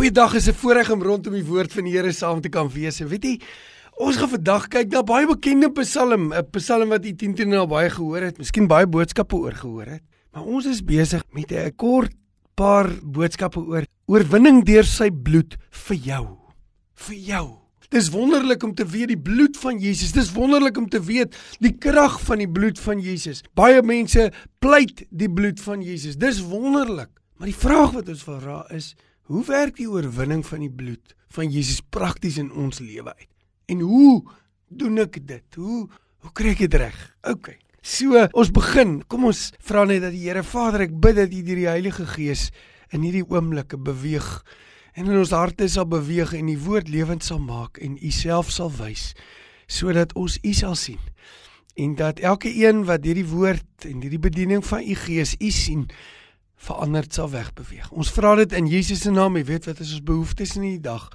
Goeiedag, 0.00 0.34
is 0.34 0.48
'n 0.48 0.54
voorreg 0.54 0.90
om 0.90 1.02
rondom 1.02 1.32
die 1.32 1.44
woord 1.44 1.72
van 1.72 1.84
die 1.84 1.92
Here 1.92 2.12
saam 2.12 2.40
te 2.40 2.48
kan 2.48 2.70
wees. 2.72 2.98
Weet 2.98 3.24
jy, 3.24 3.40
ons 3.98 4.16
gaan 4.16 4.28
vandag 4.28 4.68
kyk 4.68 4.88
na 4.88 5.02
baie 5.02 5.26
bekende 5.26 5.68
Psalm, 5.70 6.32
'n 6.32 6.50
Psalm 6.50 6.88
wat 6.88 7.04
u 7.04 7.12
10 7.12 7.34
teen 7.34 7.52
al 7.52 7.66
baie 7.66 7.90
gehoor 7.90 8.22
het, 8.22 8.38
miskien 8.38 8.66
baie 8.66 8.86
boodskappe 8.86 9.36
oor 9.36 9.52
gehoor 9.52 9.86
het. 9.86 10.02
Maar 10.32 10.42
ons 10.42 10.66
is 10.66 10.80
besig 10.82 11.22
met 11.32 11.52
'n 11.52 11.76
kort 11.76 12.12
paar 12.54 12.88
boodskappe 13.02 13.60
oor 13.60 13.84
oorwinning 14.06 14.64
deur 14.64 14.84
sy 14.84 15.10
bloed 15.10 15.56
vir 15.70 15.96
jou. 15.96 16.38
Vir 16.94 17.16
jou. 17.16 17.58
Dis 17.90 18.08
wonderlik 18.08 18.62
om 18.62 18.74
te 18.74 18.86
weet 18.86 19.08
die 19.08 19.20
bloed 19.20 19.56
van 19.56 19.78
Jesus. 19.78 20.12
Dis 20.12 20.32
wonderlik 20.32 20.78
om 20.78 20.88
te 20.88 21.02
weet 21.02 21.36
die 21.60 21.76
krag 21.78 22.20
van 22.20 22.38
die 22.38 22.48
bloed 22.48 22.78
van 22.78 23.00
Jesus. 23.00 23.42
Baie 23.54 23.82
mense 23.82 24.32
pleit 24.58 25.04
die 25.10 25.30
bloed 25.30 25.60
van 25.60 25.82
Jesus. 25.82 26.16
Dis 26.16 26.40
wonderlik. 26.40 27.10
Maar 27.36 27.48
die 27.48 27.56
vraag 27.56 27.90
wat 27.90 28.08
ons 28.08 28.22
vra 28.22 28.64
is, 28.70 28.94
hoe 29.30 29.44
werk 29.46 29.78
die 29.78 29.88
oorwinning 29.90 30.42
van 30.46 30.64
die 30.64 30.72
bloed 30.72 31.14
van 31.30 31.50
Jesus 31.50 31.80
prakties 31.94 32.40
in 32.42 32.50
ons 32.50 32.82
lewe 32.82 33.14
uit? 33.14 33.30
En 33.70 33.84
hoe 33.86 34.22
doen 34.68 34.98
ek 35.06 35.20
dit? 35.26 35.58
Hoe 35.58 35.86
hoe 36.20 36.32
kry 36.36 36.52
ek 36.52 36.66
dit 36.66 36.74
reg? 36.82 36.96
OK. 37.30 37.54
So, 37.80 38.26
ons 38.36 38.50
begin. 38.52 38.98
Kom 39.08 39.24
ons 39.30 39.46
vra 39.64 39.86
net 39.88 40.02
dat 40.04 40.12
die 40.12 40.26
Here 40.26 40.42
Vader, 40.44 40.84
ek 40.84 40.98
bid 41.00 41.16
dat 41.16 41.32
U 41.32 41.38
deur 41.46 41.62
die 41.62 41.70
Heilige 41.70 42.04
Gees 42.10 42.50
in 42.92 43.06
hierdie 43.06 43.24
oomblikke 43.24 43.78
beweeg 43.80 44.28
en 44.92 45.06
in 45.06 45.18
ons 45.20 45.34
harte 45.34 45.68
sal 45.70 45.86
beweeg 45.90 46.34
en 46.36 46.50
die 46.50 46.58
woord 46.60 46.90
lewend 46.90 47.24
sal 47.26 47.40
maak 47.42 47.78
en 47.82 47.96
u 47.96 48.10
self 48.14 48.50
sal 48.52 48.72
wys 48.80 49.12
sodat 49.70 50.14
ons 50.18 50.38
u 50.42 50.52
sal 50.56 50.74
sien 50.78 51.00
en 51.80 51.94
dat 51.98 52.20
elke 52.26 52.50
een 52.50 52.82
wat 52.88 53.06
hierdie 53.06 53.28
woord 53.30 53.86
en 53.86 54.02
hierdie 54.02 54.22
bediening 54.22 54.64
van 54.66 54.82
u 54.82 54.96
gees 55.06 55.36
u 55.38 55.50
sien 55.54 55.86
veranderd 56.60 57.14
sal 57.16 57.30
wegbeweeg. 57.32 57.90
Ons 57.90 58.12
vra 58.12 58.34
dit 58.40 58.52
in 58.56 58.68
Jesus 58.68 59.04
se 59.06 59.12
naam. 59.12 59.38
Jy 59.40 59.46
weet 59.48 59.68
wat 59.70 59.80
is 59.80 59.94
ons 59.96 60.04
behoeftes 60.04 60.56
in 60.58 60.66
hierdie 60.66 60.88
dag 60.88 61.08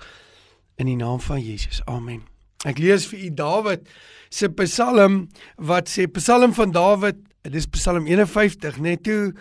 in 0.82 0.90
die 0.90 0.98
naam 1.00 1.22
van 1.24 1.42
Jesus. 1.42 1.82
Amen. 1.90 2.24
Ek 2.66 2.82
lees 2.82 3.06
vir 3.12 3.28
u 3.28 3.30
Dawid 3.38 3.86
se 4.34 4.50
Psalm 4.64 5.28
wat 5.62 5.92
sê 5.92 6.08
Psalm 6.18 6.56
van 6.58 6.74
Dawid, 6.74 7.22
dit 7.46 7.60
is 7.62 7.70
Psalm 7.70 8.08
51, 8.10 8.80
net 8.82 9.06
toe 9.06 9.36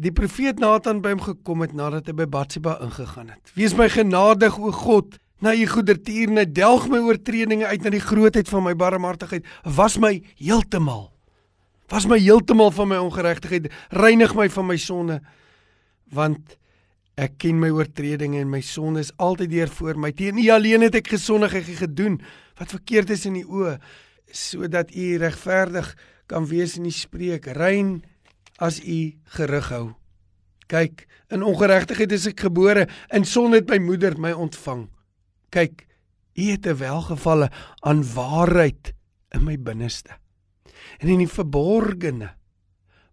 die 0.00 0.12
profeet 0.12 0.60
Nathan 0.60 1.00
by 1.04 1.14
hom 1.14 1.24
gekom 1.24 1.64
het 1.64 1.72
nadat 1.76 2.08
hy 2.08 2.14
by 2.20 2.28
Batsheba 2.30 2.78
ingegaan 2.84 3.32
het. 3.32 3.52
Wees 3.56 3.74
my 3.76 3.88
genadig 3.92 4.56
o 4.60 4.72
God, 4.72 5.16
na 5.40 5.54
u 5.56 5.64
goedertierne, 5.68 6.44
delg 6.44 6.86
my 6.92 7.00
oortredinge 7.04 7.68
uit 7.68 7.84
na 7.84 7.92
die 7.92 8.04
grootheid 8.04 8.48
van 8.48 8.64
my 8.64 8.74
barmhartigheid, 8.76 9.48
was 9.64 9.96
my 10.00 10.18
heeltemal. 10.40 11.08
Was 11.90 12.06
my 12.06 12.18
heeltemal 12.18 12.70
van 12.70 12.88
my 12.88 13.00
ongeregtigheid, 13.02 13.70
reinig 13.90 14.34
my 14.38 14.48
van 14.48 14.66
my 14.66 14.76
sonde, 14.78 15.20
want 16.14 16.56
ek 17.20 17.34
ken 17.42 17.58
my 17.60 17.68
oortredinge 17.74 18.40
en 18.40 18.50
my 18.50 18.60
sonde 18.64 19.02
is 19.02 19.10
altyd 19.18 19.50
deur 19.50 19.72
voor 19.74 19.98
my. 19.98 20.12
Teen 20.12 20.38
U 20.38 20.46
alleen 20.54 20.86
het 20.86 20.94
ek 21.02 21.10
gesondig 21.16 21.54
en 21.58 21.66
gedoen 21.82 22.20
wat 22.60 22.72
verkeerd 22.76 23.10
is 23.10 23.26
in 23.26 23.40
U 23.42 23.44
oë, 23.60 23.74
sodat 24.30 24.94
U 24.94 25.16
regverdig 25.18 25.90
kan 26.30 26.46
wees 26.46 26.78
in 26.78 26.86
U 26.86 26.94
spreek. 26.94 27.50
Rein 27.58 27.98
as 28.60 28.78
u 28.84 29.16
gerig 29.36 29.68
hou. 29.72 29.86
Kyk, 30.70 31.06
in 31.32 31.42
ongeregtigheid 31.42 32.12
is 32.14 32.28
ek 32.30 32.44
gebore, 32.46 32.86
in 33.16 33.26
sonde 33.26 33.62
het 33.62 33.70
my 33.72 33.80
moeder 33.82 34.16
my 34.20 34.30
ontvang. 34.36 34.86
Kyk, 35.50 35.86
u 36.36 36.42
het 36.52 36.66
'n 36.66 36.76
welgevalle 36.76 37.50
aan 37.82 38.04
waarheid 38.04 38.94
in 39.34 39.44
my 39.44 39.56
binneste. 39.56 40.19
En 40.98 41.08
in 41.08 41.18
die 41.18 41.30
verborgene 41.30 42.34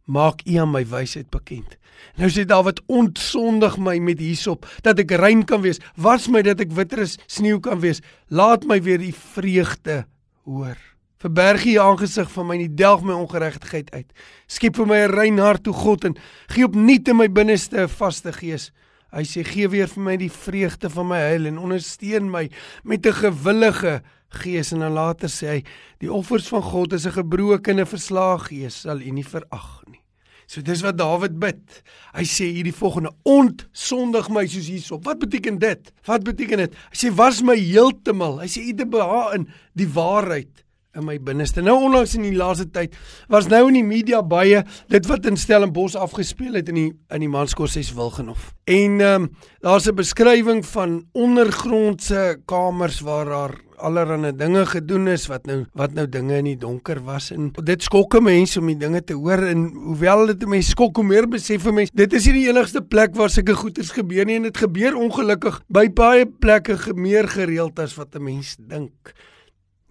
maak 0.05 0.41
u 0.45 0.55
aan 0.55 0.71
my 0.71 0.85
wysheid 0.87 1.29
bekend. 1.29 1.77
Nou 2.17 2.29
sê 2.31 2.45
Dawid, 2.47 2.79
ontsondig 2.87 3.77
my 3.81 3.97
met 3.99 4.21
hierop 4.23 4.67
dat 4.85 4.99
ek 5.03 5.15
rein 5.19 5.43
kan 5.45 5.61
wees. 5.65 5.81
Was 5.95 6.29
my 6.31 6.43
dat 6.45 6.61
ek 6.63 6.75
witter 6.77 7.03
as 7.03 7.17
sneeu 7.27 7.59
kan 7.59 7.81
wees. 7.83 8.01
Laat 8.29 8.67
my 8.69 8.79
weer 8.83 9.01
die 9.01 9.15
vreugde 9.15 10.05
hoor. 10.47 10.77
Verberg 11.17 11.65
U 11.65 11.77
aangesig 11.81 12.29
van 12.29 12.45
my 12.45 12.57
en 12.61 12.75
delg 12.77 13.01
my 13.03 13.15
ongeregtigheid 13.17 13.89
uit. 13.95 14.09
Skep 14.47 14.77
vir 14.77 14.85
my 14.85 14.99
'n 15.05 15.15
rein 15.15 15.39
hart 15.39 15.63
toe 15.63 15.73
God 15.73 16.05
en 16.05 16.15
gee 16.47 16.63
opnuut 16.63 17.07
in 17.07 17.17
my 17.17 17.27
binneste 17.27 17.81
'n 17.81 17.89
vaste 17.89 18.31
gees. 18.33 18.71
Hy 19.11 19.23
sê 19.23 19.43
gee 19.43 19.67
weer 19.67 19.87
vir 19.87 20.03
my 20.03 20.17
die 20.17 20.31
vreugde 20.31 20.89
van 20.89 21.07
my 21.07 21.17
heil 21.17 21.45
en 21.45 21.57
ondersteun 21.57 22.29
my 22.29 22.49
met 22.83 23.05
'n 23.05 23.13
gewillige 23.13 24.01
gees 24.29 24.71
en 24.71 24.79
dan 24.79 24.93
later 24.93 25.29
sê 25.29 25.47
hy 25.47 25.61
die 25.99 26.11
offers 26.11 26.47
van 26.47 26.61
God 26.61 26.93
is 26.93 27.05
'n 27.05 27.11
gebroke 27.11 27.71
en 27.71 27.79
'n 27.79 27.85
verslae 27.85 28.39
gees 28.39 28.81
sal 28.81 29.01
U 29.01 29.11
nie 29.11 29.23
verag 29.23 29.83
nie. 29.87 30.01
So 30.47 30.61
dis 30.61 30.81
wat 30.81 30.97
Dawid 30.97 31.39
bid. 31.39 31.83
Hy 32.15 32.23
sê 32.23 32.47
hierdie 32.55 32.75
volgende 32.75 33.11
ontsondig 33.27 34.29
my 34.29 34.45
soos 34.47 34.69
hierop. 34.71 35.03
Wat 35.03 35.19
beteken 35.19 35.59
dit? 35.59 35.91
Wat 36.07 36.23
beteken 36.23 36.57
dit? 36.57 36.73
Hy 36.73 36.95
sê 36.95 37.11
was 37.15 37.41
my 37.41 37.57
heeltemal. 37.59 38.39
Hy 38.39 38.47
sê 38.47 38.63
u 38.63 38.73
te 38.73 38.85
beha 38.85 39.33
in 39.35 39.47
die 39.75 39.89
waarheid 39.91 40.63
in 40.97 41.05
my 41.05 41.17
binneste. 41.19 41.61
Nou 41.61 41.75
onlangs 41.89 42.15
in 42.17 42.25
die 42.25 42.35
laaste 42.37 42.65
tyd 42.73 42.95
was 43.31 43.49
nou 43.51 43.67
in 43.67 43.81
die 43.81 43.85
media 43.85 44.23
baie 44.23 44.63
dit 44.89 45.09
wat 45.11 45.27
in 45.29 45.37
Stellenbosch 45.37 45.97
afgespeel 45.99 46.57
het 46.57 46.71
in 46.71 46.79
die 46.79 46.89
in 47.13 47.25
die 47.25 47.31
Manskos 47.31 47.75
Wilgenhof. 47.75 48.53
En 48.65 49.01
ehm 49.01 49.27
um, 49.27 49.29
daar's 49.61 49.87
'n 49.87 49.95
beskrywing 49.95 50.65
van 50.65 51.05
ondergrondse 51.13 52.41
kamers 52.45 52.99
waar 53.01 53.25
daar 53.25 53.66
allerlei 53.77 54.31
dinge 54.35 54.65
gedoen 54.65 55.07
is 55.07 55.27
wat 55.27 55.45
nou 55.45 55.65
wat 55.77 55.93
nou 55.93 56.07
dinge 56.09 56.37
in 56.37 56.49
die 56.49 56.57
donker 56.57 56.99
was 57.05 57.31
en 57.31 57.51
dit 57.63 57.83
skokke 57.83 58.21
mense 58.21 58.59
om 58.59 58.67
die 58.67 58.77
dinge 58.77 59.03
te 59.03 59.13
hoor 59.13 59.43
en 59.47 59.67
hoewel 59.73 60.25
dit 60.33 60.47
mense 60.49 60.73
skok 60.73 60.97
hoe 60.97 61.05
meer 61.05 61.27
besef 61.29 61.63
vir 61.63 61.73
mense 61.73 61.93
dit 61.93 62.13
is 62.13 62.25
nie 62.25 62.33
die 62.39 62.47
enigste 62.49 62.81
plek 62.81 63.15
waar 63.15 63.29
sulke 63.29 63.55
goeters 63.55 63.93
gebeur 63.95 64.25
nie 64.25 64.39
en 64.39 64.49
dit 64.49 64.57
gebeur 64.57 64.97
ongelukkig 64.97 65.61
by 65.69 65.87
baie 65.89 66.25
plekke 66.25 66.77
meer 66.97 67.27
gereeld 67.27 67.79
as 67.79 67.95
wat 67.97 68.15
'n 68.15 68.23
mens 68.23 68.55
dink. 68.59 69.13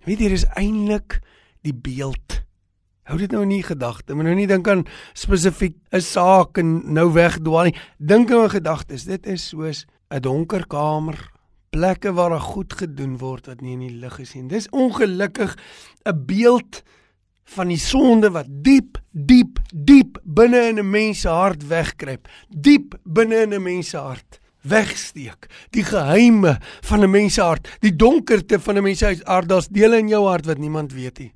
Weet 0.07 0.21
jy, 0.21 0.29
dis 0.29 0.47
eintlik 0.55 1.21
die 1.63 1.75
beeld. 1.75 2.43
Hou 3.07 3.19
dit 3.19 3.31
nou 3.31 3.43
in 3.43 3.63
gedagte. 3.63 4.15
Moet 4.15 4.25
nou 4.25 4.35
nie 4.35 4.47
dink 4.47 4.69
aan 4.69 4.85
spesifiek 5.15 5.77
'n 5.93 6.01
saak 6.01 6.59
en 6.59 6.93
nou 6.93 7.13
wegdwaal 7.13 7.65
nie. 7.65 7.77
Dink 7.99 8.31
aan 8.31 8.51
gedagtes. 8.51 9.05
Dit 9.05 9.27
is 9.27 9.49
soos 9.49 9.87
'n 10.11 10.21
donker 10.21 10.67
kamer, 10.67 11.31
plekke 11.76 12.12
waar 12.16 12.32
daar 12.32 12.41
goed 12.41 12.72
gedoen 12.72 13.19
word 13.20 13.50
wat 13.50 13.60
nie 13.60 13.75
in 13.76 13.84
die 13.84 13.97
lig 14.00 14.16
is 14.22 14.32
nie. 14.34 14.47
Dis 14.48 14.69
ongelukkig 14.72 15.56
'n 16.09 16.25
beeld 16.26 16.82
van 17.56 17.69
die 17.69 17.78
sonde 17.78 18.31
wat 18.31 18.48
diep, 18.48 18.98
diep, 19.12 19.60
diep 19.75 20.19
binne 20.25 20.69
in 20.70 20.78
'n 20.78 20.91
mens 20.91 21.20
se 21.20 21.28
hart 21.28 21.66
wegkruip. 21.69 22.28
Diep 22.48 22.97
binne 23.04 23.42
in 23.42 23.53
'n 23.53 23.62
mens 23.62 23.88
se 23.91 23.98
hart 23.98 24.41
wegsteek. 24.62 25.47
Die 25.70 25.84
geheime 25.84 26.59
van 26.81 27.00
'n 27.04 27.10
mens 27.10 27.34
se 27.34 27.42
hart, 27.42 27.69
die 27.81 27.97
donkerte 27.97 28.58
van 28.60 28.76
'n 28.76 28.82
mens 28.82 28.98
se 28.98 29.20
hart, 29.25 29.48
daar's 29.48 29.69
dele 29.69 29.98
in 29.98 30.08
jou 30.08 30.26
hart 30.26 30.47
wat 30.47 30.58
niemand 30.58 30.93
weet 30.93 31.19
nie. 31.19 31.32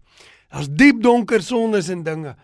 Daar's 0.48 0.68
diep 0.70 1.02
donker 1.02 1.42
sondes 1.42 1.88
en 1.88 2.02
dinge. 2.02 2.36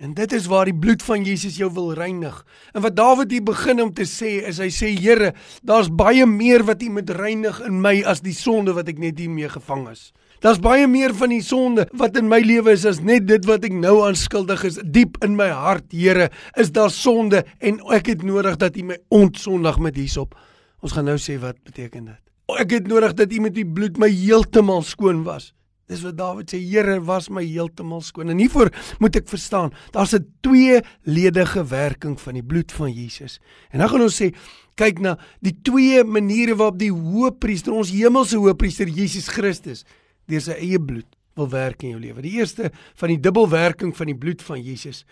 En 0.00 0.14
dit 0.14 0.32
is 0.32 0.46
waar 0.50 0.66
die 0.66 0.74
bloed 0.74 1.02
van 1.02 1.24
Jesus 1.24 1.56
jou 1.60 1.68
wil 1.72 1.92
reinig. 1.94 2.46
En 2.72 2.82
wat 2.82 2.96
Dawid 2.96 3.30
hier 3.30 3.44
begin 3.44 3.82
om 3.82 3.92
te 3.94 4.06
sê 4.08 4.40
is 4.48 4.58
hy 4.58 4.70
sê 4.72 4.90
Here, 4.96 5.32
daar's 5.62 5.90
baie 5.92 6.26
meer 6.26 6.64
wat 6.66 6.82
U 6.82 6.88
moet 6.96 7.10
reinig 7.10 7.60
in 7.66 7.80
my 7.84 8.00
as 8.08 8.24
die 8.24 8.34
sonde 8.34 8.74
wat 8.74 8.88
ek 8.90 8.98
net 9.02 9.20
hiermee 9.22 9.50
gevang 9.52 9.86
is. 9.92 10.10
Daar's 10.42 10.58
baie 10.58 10.88
meer 10.90 11.14
van 11.14 11.30
die 11.30 11.42
sonde 11.44 11.86
wat 11.94 12.16
in 12.18 12.26
my 12.26 12.40
lewe 12.42 12.72
is 12.74 12.86
as 12.88 12.98
net 12.98 13.28
dit 13.28 13.44
wat 13.46 13.62
ek 13.68 13.76
nou 13.78 14.00
aanskuldig 14.08 14.64
is. 14.66 14.80
Diep 14.82 15.20
in 15.22 15.36
my 15.38 15.52
hart, 15.54 15.86
Here, 15.94 16.32
is 16.58 16.72
daar 16.74 16.90
sonde 16.90 17.44
en 17.62 17.78
ek 17.94 18.10
het 18.10 18.26
nodig 18.26 18.58
dat 18.58 18.76
U 18.80 18.88
my 18.90 18.98
ontsondig 19.14 19.78
met 19.78 20.00
hierop. 20.00 20.34
Ons 20.82 20.96
gaan 20.96 21.06
nou 21.06 21.18
sê 21.22 21.38
wat 21.38 21.60
beteken 21.62 22.10
dit. 22.10 22.22
Ek 22.58 22.74
het 22.74 22.90
nodig 22.90 23.14
dat 23.14 23.30
U 23.30 23.38
met 23.44 23.58
U 23.60 23.66
bloed 23.70 24.02
my 24.02 24.10
heeltemal 24.10 24.82
skoon 24.82 25.22
was. 25.28 25.52
Dis 25.92 26.04
wat 26.06 26.16
Dawid 26.16 26.52
sê, 26.52 26.58
Here, 26.64 26.96
was 27.04 27.28
my 27.28 27.42
heeltemal 27.44 28.00
skoon. 28.04 28.32
En 28.32 28.40
hiervoor 28.40 28.70
moet 29.02 29.18
ek 29.20 29.28
verstaan, 29.28 29.72
daar's 29.92 30.14
'n 30.16 30.24
tweeledige 30.40 31.64
werking 31.68 32.16
van 32.20 32.34
die 32.34 32.44
bloed 32.44 32.72
van 32.72 32.92
Jesus. 32.92 33.40
En 33.70 33.78
dan 33.78 33.88
gaan 33.88 34.02
ons 34.02 34.16
sê, 34.16 34.32
kyk 34.74 35.00
na 35.00 35.18
die 35.40 35.54
twee 35.62 36.04
maniere 36.04 36.56
waarop 36.56 36.78
die 36.78 36.92
hoëpriester, 36.92 37.72
ons 37.72 37.90
hemelse 37.90 38.36
hoëpriester 38.36 38.88
Jesus 38.88 39.28
Christus 39.28 39.84
deur 40.26 40.40
sy 40.40 40.52
eie 40.52 40.80
bloed 40.80 41.06
wil 41.36 41.48
werk 41.48 41.82
in 41.82 41.94
jou 41.96 42.00
lewe. 42.00 42.22
Die 42.22 42.38
eerste 42.38 42.70
van 42.94 43.08
die 43.08 43.20
dubbelwerking 43.20 43.96
van 43.96 44.06
die 44.06 44.16
bloed 44.16 44.42
van 44.42 44.62
Jesus 44.62 45.04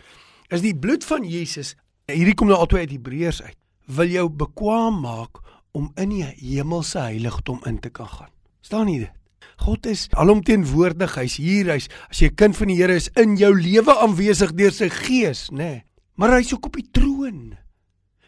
is 0.49 0.65
die 0.65 0.75
bloed 0.75 1.05
van 1.05 1.25
Jesus. 1.25 1.77
Hierdie 2.11 2.35
kom 2.35 2.49
nou 2.51 2.59
altyd 2.59 2.89
uit 2.89 2.97
Hebreërs 2.99 3.43
uit. 3.43 3.57
Wil 3.87 4.07
jou 4.07 4.29
bekwam 4.29 5.01
maak 5.01 5.43
om 5.73 5.93
in 6.01 6.09
die 6.09 6.25
hemelse 6.25 6.99
heiligdom 6.99 7.61
in 7.67 7.79
te 7.79 7.91
kan 7.91 8.09
gaan. 8.09 8.33
Staan 8.61 8.87
nie 8.87 8.99
dit? 9.05 9.20
God 9.61 9.87
is 9.87 10.07
alomteenwoordig. 10.17 11.15
Hy's 11.21 11.37
hier. 11.41 11.73
Hy's 11.75 11.89
as 12.09 12.23
jy 12.23 12.31
kind 12.33 12.57
van 12.57 12.73
die 12.73 12.79
Here 12.81 12.97
is 12.97 13.11
in 13.21 13.37
jou 13.41 13.53
lewe 13.57 13.97
aanwesig 14.01 14.55
deur 14.57 14.73
sy 14.73 14.89
gees, 14.93 15.49
nê? 15.53 15.57
Nee. 15.59 15.81
Maar 16.21 16.37
hy's 16.37 16.53
ook 16.53 16.69
op 16.69 16.77
die 16.77 16.89
troon. 16.93 17.57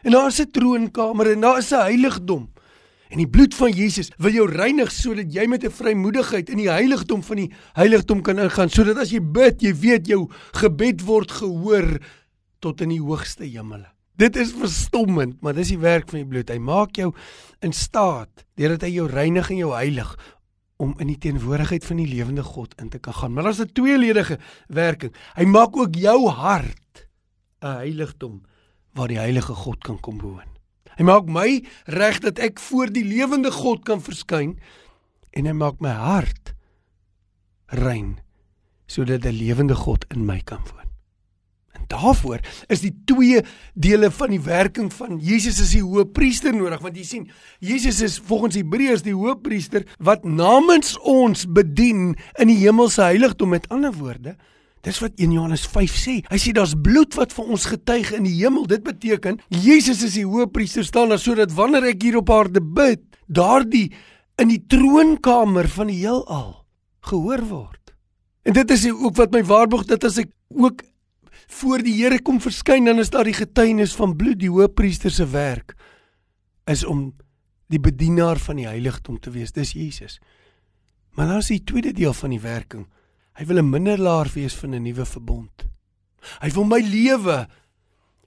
En 0.03 0.11
daar 0.11 0.27
is 0.27 0.41
'n 0.41 0.51
troonkamer 0.51 1.31
en 1.31 1.41
daar 1.41 1.59
is 1.59 1.71
'n 1.71 1.85
heiligdom. 1.89 2.49
En 3.09 3.17
die 3.17 3.29
bloed 3.29 3.53
van 3.53 3.71
Jesus 3.71 4.09
wil 4.17 4.31
jou 4.31 4.47
reinig 4.49 4.91
sodat 4.91 5.33
jy 5.33 5.45
met 5.47 5.63
'n 5.63 5.69
vrymoedigheid 5.69 6.49
in 6.49 6.57
die 6.57 6.69
heiligdom 6.69 7.23
van 7.23 7.37
die 7.37 7.51
heiligdom 7.73 8.21
kan 8.21 8.39
ingaan 8.39 8.69
sodat 8.69 8.97
as 8.97 9.11
jy 9.11 9.21
bid, 9.21 9.61
jy 9.61 9.73
weet 9.73 10.07
jou 10.07 10.29
gebed 10.51 11.05
word 11.05 11.31
gehoor 11.31 11.99
tot 12.59 12.81
in 12.81 12.89
die 12.89 13.01
hoogste 13.01 13.43
hemele. 13.43 13.87
Dit 14.17 14.35
is 14.35 14.51
verstommend, 14.51 15.41
maar 15.41 15.53
dis 15.53 15.67
die 15.67 15.79
werk 15.79 16.09
van 16.09 16.19
die 16.19 16.27
bloed. 16.29 16.49
Hy 16.49 16.57
maak 16.57 16.95
jou 16.95 17.13
in 17.61 17.73
staat 17.73 18.45
deurdat 18.55 18.81
hy 18.81 18.89
jou 18.89 19.07
reinig 19.07 19.49
en 19.49 19.57
jou 19.57 19.73
heilig 19.73 20.17
om 20.77 20.93
in 20.97 21.07
die 21.07 21.17
teenwoordigheid 21.17 21.85
van 21.85 21.97
die 22.01 22.07
lewende 22.07 22.43
God 22.43 22.73
in 22.81 22.89
te 22.89 22.99
kan 22.99 23.13
gaan. 23.13 23.33
Maar 23.33 23.43
daar's 23.43 23.61
'n 23.61 23.73
tweeledige 23.73 24.39
werking. 24.67 25.13
Hy 25.35 25.45
maak 25.45 25.77
ook 25.77 25.95
jou 25.95 26.29
hart 26.29 27.07
'n 27.61 27.77
heiligdom 27.77 28.41
waar 28.93 29.07
die 29.07 29.17
heilige 29.17 29.53
God 29.53 29.83
kan 29.83 29.99
kom 29.99 30.21
woon. 30.21 30.49
Hy 30.95 31.03
maak 31.03 31.25
my 31.25 31.63
reg 31.85 32.19
dat 32.19 32.39
ek 32.39 32.59
voor 32.59 32.91
die 32.93 33.05
lewende 33.05 33.51
God 33.51 33.83
kan 33.83 34.01
verskyn 34.01 34.59
en 35.33 35.45
hy 35.45 35.55
maak 35.57 35.79
my 35.79 35.89
hart 35.89 36.53
rein 37.65 38.19
sodat 38.85 39.21
die 39.21 39.33
lewende 39.33 39.75
God 39.75 40.05
in 40.13 40.25
my 40.25 40.39
kan 40.45 40.61
woon. 40.69 40.92
En 41.73 41.85
daarvoor 41.87 42.39
is 42.73 42.83
die 42.85 42.93
twee 43.09 43.41
dele 43.73 44.11
van 44.11 44.33
die 44.33 44.41
werking 44.41 44.91
van 44.93 45.19
Jesus 45.21 45.61
as 45.63 45.73
die 45.73 45.83
hoëpriester 45.83 46.53
nodig 46.55 46.81
want 46.85 46.97
jy 46.97 47.05
sien 47.07 47.27
Jesus 47.59 48.01
is 48.05 48.19
volgens 48.21 48.59
Hebreërs 48.59 49.05
die 49.05 49.15
hoëpriester 49.17 49.87
wat 49.99 50.25
namens 50.25 50.95
ons 50.99 51.47
bedien 51.49 52.13
in 52.37 52.51
die 52.51 52.61
hemelse 52.61 53.01
heiligdom 53.01 53.55
met 53.55 53.69
ander 53.73 53.93
woorde 53.97 54.37
Dis 54.83 54.99
wat 54.99 55.15
1 55.15 55.31
Johannes 55.31 55.63
5 55.71 55.93
sê. 55.95 56.13
Hy 56.27 56.37
sê 56.43 56.51
daar's 56.55 56.73
bloed 56.75 57.15
wat 57.15 57.31
vir 57.31 57.51
ons 57.55 57.67
getuig 57.71 58.09
in 58.17 58.25
die 58.27 58.35
hemel. 58.41 58.65
Dit 58.67 58.83
beteken 58.83 59.39
Jesus 59.47 60.01
is 60.03 60.17
die 60.19 60.25
hoëpriester 60.27 60.83
staan 60.83 61.13
daar 61.13 61.21
sodat 61.23 61.53
wanneer 61.55 61.87
ek 61.93 62.03
hier 62.03 62.17
op 62.19 62.31
aarde 62.35 62.59
bid, 62.59 62.99
daardie 63.31 63.93
in 64.41 64.51
die 64.51 64.59
troonkamer 64.67 65.69
van 65.71 65.87
die 65.87 66.01
heelal 66.01 66.65
gehoor 67.07 67.45
word. 67.47 67.93
En 68.43 68.55
dit 68.57 68.75
is 68.75 68.83
ook 68.91 69.15
wat 69.21 69.31
my 69.31 69.43
waarborg 69.47 69.87
dat 69.87 70.03
as 70.03 70.19
ek 70.19 70.33
ook 70.51 70.83
voor 71.53 71.83
die 71.85 71.95
Here 72.01 72.19
kom 72.21 72.39
verskyn 72.41 72.87
dan 72.89 73.01
is 73.01 73.11
daar 73.13 73.27
die 73.27 73.37
getuienis 73.37 73.95
van 73.97 74.15
bloed 74.17 74.39
die 74.41 74.51
hoëpriester 74.51 75.13
se 75.13 75.27
werk 75.29 75.75
is 76.69 76.83
om 76.87 77.11
die 77.71 77.81
bedienaar 77.81 78.39
van 78.39 78.59
die 78.61 78.67
heiligdom 78.67 79.19
te 79.19 79.31
wees. 79.33 79.51
Dis 79.51 79.73
Jesus. 79.75 80.19
Maar 81.17 81.33
dan 81.33 81.43
is 81.43 81.51
die 81.51 81.63
tweede 81.63 81.93
deel 81.95 82.13
van 82.13 82.33
die 82.33 82.41
werking. 82.41 82.87
Hy 83.37 83.45
wil 83.49 83.57
'n 83.57 83.69
middelaar 83.69 84.29
wees 84.33 84.53
van 84.53 84.73
'n 84.75 84.83
nuwe 84.83 85.05
verbond. 85.05 85.67
Hy 86.41 86.49
wil 86.49 86.63
my 86.63 86.79
lewe 86.79 87.47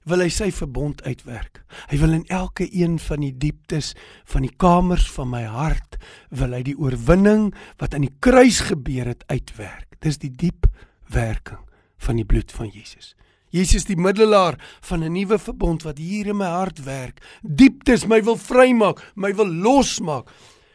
wil 0.05 0.19
hy 0.19 0.29
sy 0.29 0.51
verbond 0.51 1.03
uitwerk. 1.03 1.63
Hy 1.89 1.97
wil 1.97 2.13
in 2.13 2.25
elke 2.25 2.67
een 2.71 2.99
van 2.99 3.19
die 3.19 3.37
dieptes 3.37 3.93
van 4.25 4.41
die 4.41 4.55
kamers 4.55 5.11
van 5.11 5.29
my 5.29 5.43
hart 5.43 5.97
wil 6.29 6.53
hy 6.53 6.63
die 6.63 6.77
oorwinning 6.77 7.53
wat 7.77 7.93
aan 7.93 8.01
die 8.01 8.15
kruis 8.19 8.59
gebeur 8.59 9.05
het 9.05 9.23
uitwerk. 9.27 9.99
Dis 9.99 10.17
die 10.17 10.31
diep 10.31 10.67
werking 11.09 11.66
van 11.97 12.15
die 12.15 12.25
bloed 12.25 12.51
van 12.51 12.69
Jesus. 12.73 13.15
Jesus 13.49 13.85
die 13.87 13.97
middelaar 13.97 14.57
van 14.81 15.03
'n 15.03 15.11
nuwe 15.11 15.39
verbond 15.39 15.83
wat 15.83 15.97
hier 15.97 16.27
in 16.27 16.37
my 16.37 16.45
hart 16.45 16.83
werk. 16.83 17.21
Dieptes 17.41 18.05
my 18.05 18.23
wil 18.23 18.35
vrymaak, 18.35 19.11
my 19.15 19.33
wil 19.35 19.47
losmaak. 19.47 20.29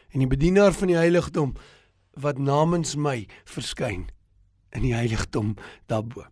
En 0.09 0.19
die 0.19 0.27
bedienaar 0.27 0.73
van 0.73 0.87
die 0.87 0.97
heiligdom 0.97 1.53
wat 2.13 2.37
namens 2.37 2.95
my 2.95 3.27
verskyn 3.45 4.09
in 4.71 4.81
die 4.81 4.93
heiligdom 4.93 5.55
daarbo. 5.85 6.25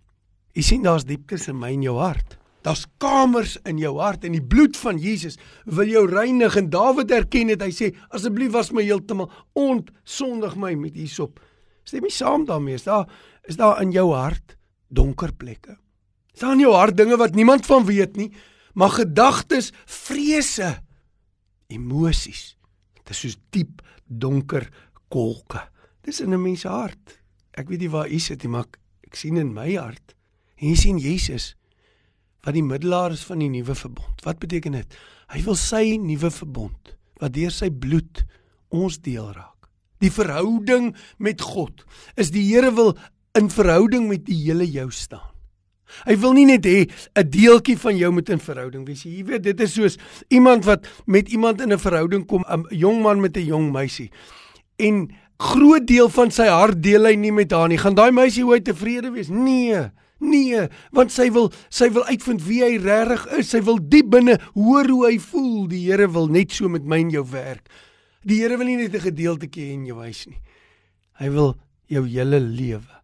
Jy 0.53 0.61
sien 0.61 0.83
daar's 0.83 1.05
dieptes 1.05 1.47
in 1.47 1.59
my 1.59 1.71
en 1.71 1.81
jou 1.81 1.97
hart. 1.97 2.37
Daar's 2.61 2.85
kamers 2.97 3.57
in 3.65 3.79
jou 3.81 3.95
hart 3.97 4.23
en 4.23 4.31
die 4.31 4.43
bloed 4.43 4.77
van 4.77 4.99
Jesus 5.01 5.37
wil 5.65 5.89
jou 5.89 6.05
reinig 6.09 6.55
en 6.55 6.69
Dawid 6.69 7.11
erken 7.11 7.47
dit. 7.47 7.61
Hy 7.61 7.71
sê 7.71 7.89
asseblief 8.09 8.51
was 8.51 8.71
my 8.71 8.83
heeltemal 8.85 9.31
ontsondig 9.57 10.55
my 10.55 10.75
met 10.75 10.95
hierop. 10.95 11.39
Stem 11.83 12.05
jy 12.05 12.13
saam 12.13 12.45
daarmee? 12.45 12.77
Is 12.77 12.83
daar 12.83 13.09
is 13.49 13.57
daar 13.57 13.81
in 13.81 13.91
jou 13.91 14.11
hart 14.13 14.57
donker 14.91 15.33
plekke. 15.33 15.77
Staan 16.35 16.59
jou 16.59 16.73
hart 16.75 16.97
dinge 16.99 17.17
wat 17.19 17.35
niemand 17.35 17.65
van 17.67 17.85
weet 17.87 18.17
nie, 18.19 18.29
maar 18.75 18.93
gedagtes, 18.95 19.71
vrese, 19.85 20.77
emosies. 21.71 22.55
Dit 23.01 23.15
is 23.15 23.23
soos 23.25 23.37
diep 23.55 23.81
donker 24.05 24.67
kolke. 25.11 25.63
Dis 26.03 26.21
in 26.21 26.33
'n 26.33 26.41
mens 26.41 26.61
se 26.61 26.67
hart. 26.67 27.21
Ek 27.53 27.67
weet 27.69 27.79
nie 27.79 27.89
waar 27.89 28.09
u 28.09 28.19
sit 28.19 28.43
nie, 28.43 28.51
maar 28.51 28.65
ek 29.03 29.15
sien 29.15 29.37
in 29.37 29.53
my 29.53 29.75
hart. 29.75 30.15
En 30.57 30.69
jy 30.69 30.75
sien 30.75 30.97
Jesus 30.97 31.55
wat 32.43 32.53
die 32.53 32.63
middelaar 32.63 33.11
is 33.11 33.23
van 33.23 33.39
die 33.39 33.49
nuwe 33.49 33.75
verbond. 33.75 34.23
Wat 34.23 34.39
beteken 34.39 34.71
dit? 34.71 34.97
Hy 35.29 35.41
wil 35.43 35.55
sy 35.55 35.97
nuwe 35.97 36.31
verbond 36.31 36.95
wat 37.21 37.33
deur 37.33 37.51
sy 37.51 37.69
bloed 37.69 38.23
ons 38.69 38.97
deel 38.99 39.29
raak. 39.31 39.69
Die 40.01 40.11
verhouding 40.11 40.95
met 41.21 41.41
God 41.41 41.85
is 42.15 42.31
die 42.31 42.43
Here 42.49 42.71
wil 42.73 42.95
in 43.37 43.49
verhouding 43.49 44.07
met 44.07 44.25
die 44.25 44.37
hele 44.43 44.67
jou 44.67 44.89
staan. 44.91 45.31
Hy 46.07 46.15
wil 46.23 46.35
nie 46.35 46.45
net 46.47 46.65
hê 46.65 46.87
'n 47.15 47.29
deeltjie 47.29 47.77
van 47.77 47.97
jou 47.97 48.11
moet 48.11 48.29
in 48.29 48.39
verhouding 48.39 48.85
wees. 48.87 49.03
Jy 49.03 49.23
weet, 49.25 49.43
dit 49.43 49.59
is 49.59 49.73
soos 49.73 49.97
iemand 50.29 50.65
wat 50.65 50.87
met 51.05 51.29
iemand 51.29 51.61
in 51.61 51.73
'n 51.73 51.79
verhouding 51.79 52.25
kom, 52.27 52.45
'n 52.47 52.65
jong 52.69 53.01
man 53.01 53.21
met 53.21 53.37
'n 53.37 53.45
jong 53.45 53.71
meisie. 53.71 54.11
En 54.77 55.11
groot 55.37 55.87
deel 55.87 56.09
van 56.09 56.31
sy 56.31 56.47
hart 56.47 56.81
deel 56.83 57.05
hy 57.05 57.15
nie 57.15 57.31
met 57.31 57.51
haar 57.51 57.67
nie. 57.67 57.77
Gaan 57.77 57.95
daai 57.95 58.11
meisie 58.11 58.45
ooit 58.45 58.65
tevrede 58.65 59.11
wees? 59.11 59.29
Nee. 59.29 59.91
Nee, 60.19 60.67
want 60.91 61.11
sy 61.11 61.31
wil 61.31 61.51
sy 61.69 61.89
wil 61.89 62.05
uitvind 62.05 62.43
wie 62.45 62.61
hy 62.61 62.77
regtig 62.77 63.25
is. 63.39 63.49
Sy 63.49 63.61
wil 63.61 63.79
diep 63.81 64.09
binne 64.09 64.39
hoor 64.53 64.87
hoe 64.87 65.05
hy 65.07 65.17
voel. 65.17 65.67
Die 65.67 65.89
Here 65.89 66.07
wil 66.07 66.27
net 66.27 66.51
so 66.51 66.69
met 66.69 66.85
my 66.85 66.99
en 66.99 67.09
jou 67.09 67.25
werk. 67.31 67.67
Die 68.23 68.41
Here 68.41 68.57
wil 68.57 68.67
nie 68.67 68.77
net 68.77 68.93
'n 68.93 68.99
gedeeltjie 68.99 69.73
in 69.73 69.85
jou 69.85 69.97
huis 69.97 70.27
nie. 70.27 70.39
Hy 71.19 71.29
wil 71.29 71.57
jou 71.87 72.05
hele 72.05 72.39
lewe 72.39 73.00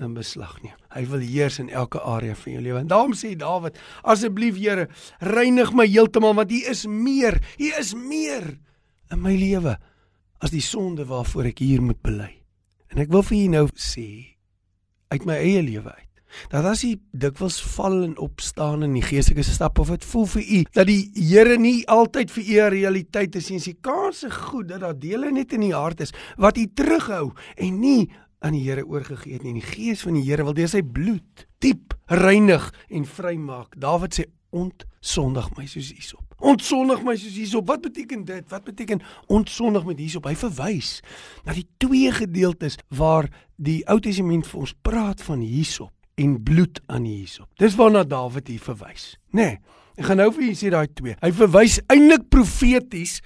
in 0.00 0.14
beslag 0.14 0.56
neem. 0.62 0.76
Hy 0.94 1.04
wil 1.10 1.20
heers 1.20 1.58
in 1.58 1.68
elke 1.68 2.00
area 2.00 2.34
van 2.34 2.52
jou 2.52 2.62
lewe. 2.62 2.78
En 2.78 2.90
daarom 2.90 3.14
sê 3.14 3.34
Dawid: 3.36 3.78
Asseblief 4.02 4.56
Here, 4.56 4.88
reinig 5.20 5.72
my 5.72 5.86
heeltemal 5.86 6.34
want 6.34 6.52
U 6.52 6.62
is 6.70 6.86
meer. 6.86 7.40
U 7.58 7.70
is 7.78 7.94
meer 7.94 8.58
in 9.10 9.22
my 9.22 9.34
lewe 9.36 9.78
as 10.44 10.52
die 10.54 10.62
sonde 10.62 11.06
waarvoor 11.08 11.50
ek 11.50 11.62
hier 11.64 11.82
moet 11.82 12.00
bely. 12.04 12.30
En 12.92 13.02
ek 13.02 13.10
wil 13.12 13.24
vir 13.26 13.38
u 13.38 13.46
nou 13.52 13.64
sê 13.76 14.08
uit 15.12 15.24
my 15.28 15.38
eie 15.40 15.64
lewe 15.64 15.90
uit. 15.90 16.04
Dat 16.52 16.66
as 16.68 16.82
jy 16.84 16.98
dikwels 17.16 17.56
val 17.76 18.02
en 18.04 18.18
opstaan 18.20 18.84
in 18.84 18.94
die 18.98 19.04
geestelike 19.04 19.46
stap 19.46 19.80
of 19.80 19.90
dit 19.94 20.04
voel 20.10 20.26
vir 20.34 20.42
u 20.44 20.60
dat 20.76 20.88
die 20.90 21.00
Here 21.16 21.56
nie 21.60 21.86
altyd 21.88 22.30
vir 22.30 22.44
u 22.44 22.54
'n 22.60 22.72
realiteit 22.76 23.36
is 23.36 23.48
nie, 23.50 23.56
is 23.56 23.64
die 23.64 23.78
kans 23.80 24.20
se 24.20 24.30
goed 24.30 24.68
dat 24.68 24.80
daar 24.80 24.98
dele 24.98 25.32
net 25.32 25.52
in 25.52 25.60
die 25.60 25.74
hart 25.74 26.00
is 26.00 26.12
wat 26.36 26.58
u 26.58 26.66
terughou 26.66 27.32
en 27.56 27.80
nie 27.80 28.10
aan 28.44 28.54
die 28.54 28.64
Here 28.64 28.86
oorgegee 28.86 29.38
het 29.38 29.44
nie. 29.46 29.56
Die 29.58 29.64
Gees 29.64 30.02
van 30.06 30.18
die 30.18 30.24
Here 30.26 30.44
wil 30.46 30.56
deur 30.56 30.70
sy 30.70 30.82
bloed 30.82 31.46
diep 31.62 31.94
reinig 32.06 32.70
en 32.88 33.06
vrymaak. 33.08 33.74
Dawid 33.80 34.18
sê 34.18 34.28
ontsondig 34.54 35.50
my 35.56 35.66
soos 35.68 35.90
hierop. 35.92 36.24
Ontsondig 36.38 37.02
my 37.04 37.16
soos 37.18 37.36
hierop. 37.36 37.66
Wat 37.68 37.82
beteken 37.84 38.24
dit? 38.28 38.46
Wat 38.52 38.64
beteken 38.64 39.02
ontsondig 39.26 39.84
met 39.88 40.00
hierop? 40.00 40.28
Hy 40.30 40.36
verwys 40.38 40.98
na 41.44 41.56
die 41.56 41.66
twee 41.82 42.12
gedeeltes 42.14 42.78
waar 42.88 43.28
die 43.56 43.82
Ou 43.90 43.98
Testament 44.02 44.48
vir 44.48 44.62
ons 44.64 44.76
praat 44.86 45.22
van 45.26 45.42
hierop 45.44 45.92
en 46.18 46.38
bloed 46.42 46.80
aan 46.86 47.04
hierop. 47.08 47.50
Dis 47.60 47.76
waarna 47.78 48.04
Dawid 48.06 48.48
hier 48.50 48.62
verwys. 48.62 49.12
Nê? 49.30 49.52
Nee, 49.52 49.84
ek 49.98 50.08
gaan 50.08 50.20
nou 50.22 50.30
vir 50.30 50.46
julle 50.46 50.58
sê 50.58 50.72
daai 50.72 50.88
twee. 50.94 51.18
Hy 51.20 51.30
verwys 51.34 51.80
eintlik 51.90 52.28
profeties 52.32 53.18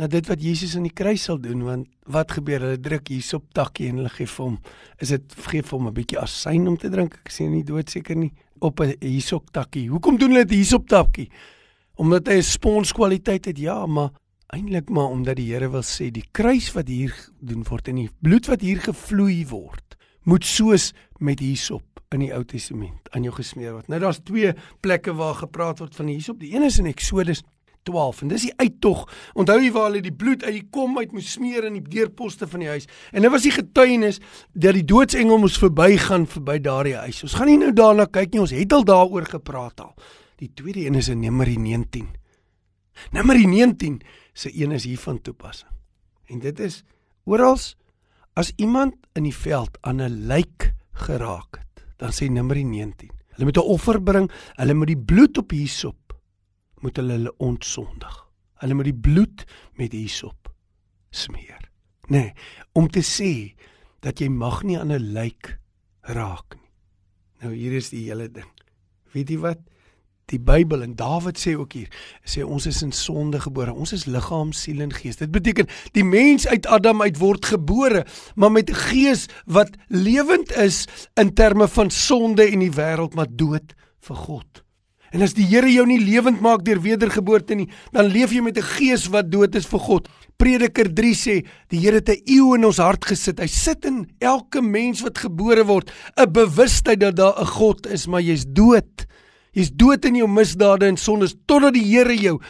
na 0.00 0.08
dit 0.08 0.28
wat 0.30 0.40
Jesus 0.40 0.78
aan 0.78 0.86
die 0.88 0.96
kruis 0.96 1.26
sal 1.28 1.36
doen 1.40 1.60
want 1.66 1.88
wat 2.08 2.32
gebeur? 2.38 2.62
Hulle 2.64 2.80
druk 2.80 3.10
hier 3.12 3.26
op 3.36 3.50
takkie 3.56 3.90
en 3.90 4.00
hulle 4.00 4.12
gee 4.14 4.28
vir 4.30 4.46
hom 4.46 4.56
is 5.04 5.12
dit 5.12 5.34
gee 5.50 5.62
vir 5.62 5.76
hom 5.76 5.88
'n 5.88 5.96
bietjie 5.98 6.20
asyn 6.20 6.68
om 6.68 6.76
te 6.76 6.88
drink? 6.88 7.18
Ek 7.24 7.30
sien 7.30 7.52
nie 7.52 7.64
dood 7.64 7.90
seker 7.90 8.16
nie. 8.16 8.32
Op 8.60 8.80
'n 8.80 8.96
hierop 9.00 9.52
takkie. 9.52 9.88
Hoekom 9.88 10.16
doen 10.18 10.32
hulle 10.32 10.46
dit 10.46 10.64
hierop 10.64 10.88
takkie? 10.88 11.28
Omdat 11.96 12.28
hy 12.28 12.38
'n 12.38 12.42
spons 12.42 12.92
kwaliteit 12.92 13.44
het 13.44 13.58
ja 13.58 13.86
maar 13.86 14.10
eintlik 14.48 14.88
maar 14.88 15.10
omdat 15.10 15.36
die 15.36 15.52
Here 15.52 15.68
wil 15.70 15.82
sê 15.82 16.10
die 16.10 16.24
kruis 16.32 16.72
wat 16.72 16.88
hier 16.88 17.14
doen 17.40 17.62
word 17.62 17.88
en 17.88 17.96
die 17.96 18.10
bloed 18.20 18.46
wat 18.46 18.60
hier 18.60 18.80
gevloei 18.80 19.46
word 19.46 19.96
moet 20.24 20.44
soos 20.44 20.92
met 21.18 21.40
hierop 21.40 21.84
in 22.12 22.20
die 22.20 22.32
Ou 22.34 22.42
Testament 22.44 23.08
aan 23.14 23.22
jou 23.22 23.32
gesmeer 23.34 23.72
word. 23.72 23.88
Nou 23.88 24.00
daar's 24.00 24.20
twee 24.24 24.54
plekke 24.80 25.12
waar 25.14 25.34
gepraat 25.34 25.78
word 25.78 25.94
van 25.94 26.06
hierop 26.06 26.40
die 26.40 26.54
een 26.54 26.62
is 26.62 26.78
in 26.78 26.86
Eksodus 26.86 27.42
12 27.82 28.22
en 28.22 28.28
dis 28.28 28.46
die 28.48 28.54
uittog. 28.56 29.04
Onthou 29.34 29.58
jy 29.62 29.70
waar 29.74 29.88
hulle 29.88 30.02
die 30.04 30.14
bloed 30.14 30.44
uit 30.44 30.54
die 30.56 30.66
kom 30.72 30.98
uit 30.98 31.12
moes 31.12 31.32
smeer 31.32 31.66
in 31.68 31.78
die 31.78 31.84
deurposte 31.96 32.48
van 32.50 32.64
die 32.64 32.68
huis. 32.68 32.88
En 33.12 33.24
dit 33.24 33.32
was 33.32 33.46
die 33.46 33.54
getuienis 33.54 34.20
dat 34.52 34.76
die 34.76 34.84
doodsengel 34.84 35.40
moes 35.40 35.58
verbygaan 35.60 36.26
verby 36.30 36.58
daardie 36.64 36.96
huis. 37.00 37.22
Ons 37.26 37.36
gaan 37.38 37.50
nie 37.50 37.58
nou 37.60 37.72
daarna 37.72 38.06
kyk 38.06 38.32
nie, 38.34 38.42
ons 38.44 38.54
het 38.54 38.72
al 38.76 38.86
daaroor 38.88 39.28
gepraat 39.30 39.80
al. 39.80 39.94
Die 40.40 40.50
tweede 40.56 40.86
een 40.86 40.96
is 41.00 41.10
in 41.12 41.20
Numeri 41.20 41.56
19. 41.60 42.08
Numeri 43.12 43.46
19 43.46 44.00
se 44.32 44.52
een 44.54 44.72
is 44.72 44.84
hier 44.84 44.98
van 44.98 45.20
toepassing. 45.20 45.70
En 46.30 46.38
dit 46.38 46.60
is 46.60 46.82
oral 47.24 47.58
as 48.38 48.52
iemand 48.56 48.94
in 49.18 49.26
die 49.26 49.34
veld 49.34 49.76
aan 49.80 50.00
'n 50.00 50.26
lijk 50.26 50.72
geraak 50.92 51.58
het, 51.58 51.84
dan 51.96 52.12
sê 52.12 52.30
Numeri 52.30 52.64
19. 52.64 53.10
Hulle 53.34 53.44
moet 53.44 53.56
'n 53.56 53.60
offer 53.60 54.02
bring, 54.02 54.30
hulle 54.54 54.74
moet 54.74 54.86
die 54.86 54.98
bloed 54.98 55.38
op 55.38 55.50
hierop 55.50 55.99
moet 56.80 56.96
hulle 56.96 57.18
hulle 57.18 57.34
ontsondig. 57.38 58.16
Hulle 58.60 58.74
moet 58.74 58.90
die 58.90 59.00
bloed 59.06 59.44
met 59.78 59.96
hysop 59.96 60.50
smeer. 61.10 61.70
Nee, 62.08 62.32
om 62.72 62.88
te 62.90 63.02
sê 63.06 63.54
dat 64.04 64.20
jy 64.20 64.28
mag 64.28 64.62
nie 64.62 64.78
aan 64.78 64.92
'n 64.92 65.12
lijk 65.12 65.58
raak 66.00 66.54
nie. 66.54 66.70
Nou 67.40 67.54
hier 67.54 67.72
is 67.72 67.90
die 67.90 68.08
hele 68.08 68.28
ding. 68.28 68.50
Weet 69.12 69.28
jy 69.30 69.38
wat? 69.38 69.60
die 70.30 70.38
Bybel 70.38 70.84
en 70.84 70.94
Dawid 70.98 71.38
sê 71.40 71.54
ook 71.58 71.74
hier, 71.76 71.90
sê 72.24 72.44
ons 72.46 72.66
is 72.70 72.80
in 72.86 72.92
sonde 72.94 73.40
gebore. 73.42 73.74
Ons 73.74 73.94
is 73.96 74.06
liggaam, 74.10 74.52
siel 74.56 74.82
en 74.84 74.92
gees. 74.94 75.18
Dit 75.20 75.32
beteken 75.34 75.68
die 75.96 76.06
mens 76.06 76.46
uit 76.50 76.68
Adam 76.70 77.02
uit 77.02 77.18
word 77.20 77.50
gebore, 77.52 78.04
maar 78.34 78.52
met 78.52 78.70
'n 78.70 78.80
gees 78.90 79.26
wat 79.46 79.70
lewend 79.88 80.52
is 80.52 80.86
in 81.14 81.34
terme 81.34 81.68
van 81.68 81.90
sonde 81.90 82.46
en 82.46 82.58
die 82.58 82.72
wêreld, 82.72 83.14
maar 83.14 83.30
dood 83.30 83.74
vir 84.00 84.16
God. 84.16 84.64
En 85.10 85.22
as 85.22 85.34
die 85.34 85.46
Here 85.50 85.70
jou 85.72 85.86
nie 85.86 85.98
lewend 85.98 86.40
maak 86.40 86.62
deur 86.64 86.78
wedergeboorte 86.80 87.56
nie, 87.58 87.68
dan 87.92 88.10
leef 88.12 88.32
jy 88.32 88.42
met 88.42 88.58
'n 88.58 88.62
gees 88.62 89.08
wat 89.10 89.30
dood 89.30 89.54
is 89.54 89.66
vir 89.66 89.78
God. 89.78 90.08
Prediker 90.38 90.88
3 90.94 91.14
sê, 91.14 91.46
die 91.68 91.80
Here 91.80 91.96
het 91.96 92.08
'n 92.08 92.22
eeu 92.26 92.54
in 92.54 92.64
ons 92.64 92.78
hart 92.78 93.04
gesit. 93.04 93.40
Hy 93.40 93.46
sit 93.46 93.84
in 93.84 94.06
elke 94.20 94.62
mens 94.62 95.02
wat 95.02 95.18
gebore 95.18 95.64
word, 95.64 95.90
'n 96.16 96.32
bewustheid 96.32 97.00
dat 97.00 97.16
daar 97.16 97.40
'n 97.40 97.46
God 97.46 97.86
is, 97.86 98.06
maar 98.06 98.22
jy's 98.22 98.44
dood. 98.46 99.06
Jy's 99.52 99.70
dood 99.74 100.04
in 100.04 100.14
jou 100.14 100.28
misdade 100.28 100.86
en 100.86 100.96
sondes 100.96 101.34
totdat 101.46 101.74
die 101.74 101.84
Here 101.84 102.16
jou 102.16 102.40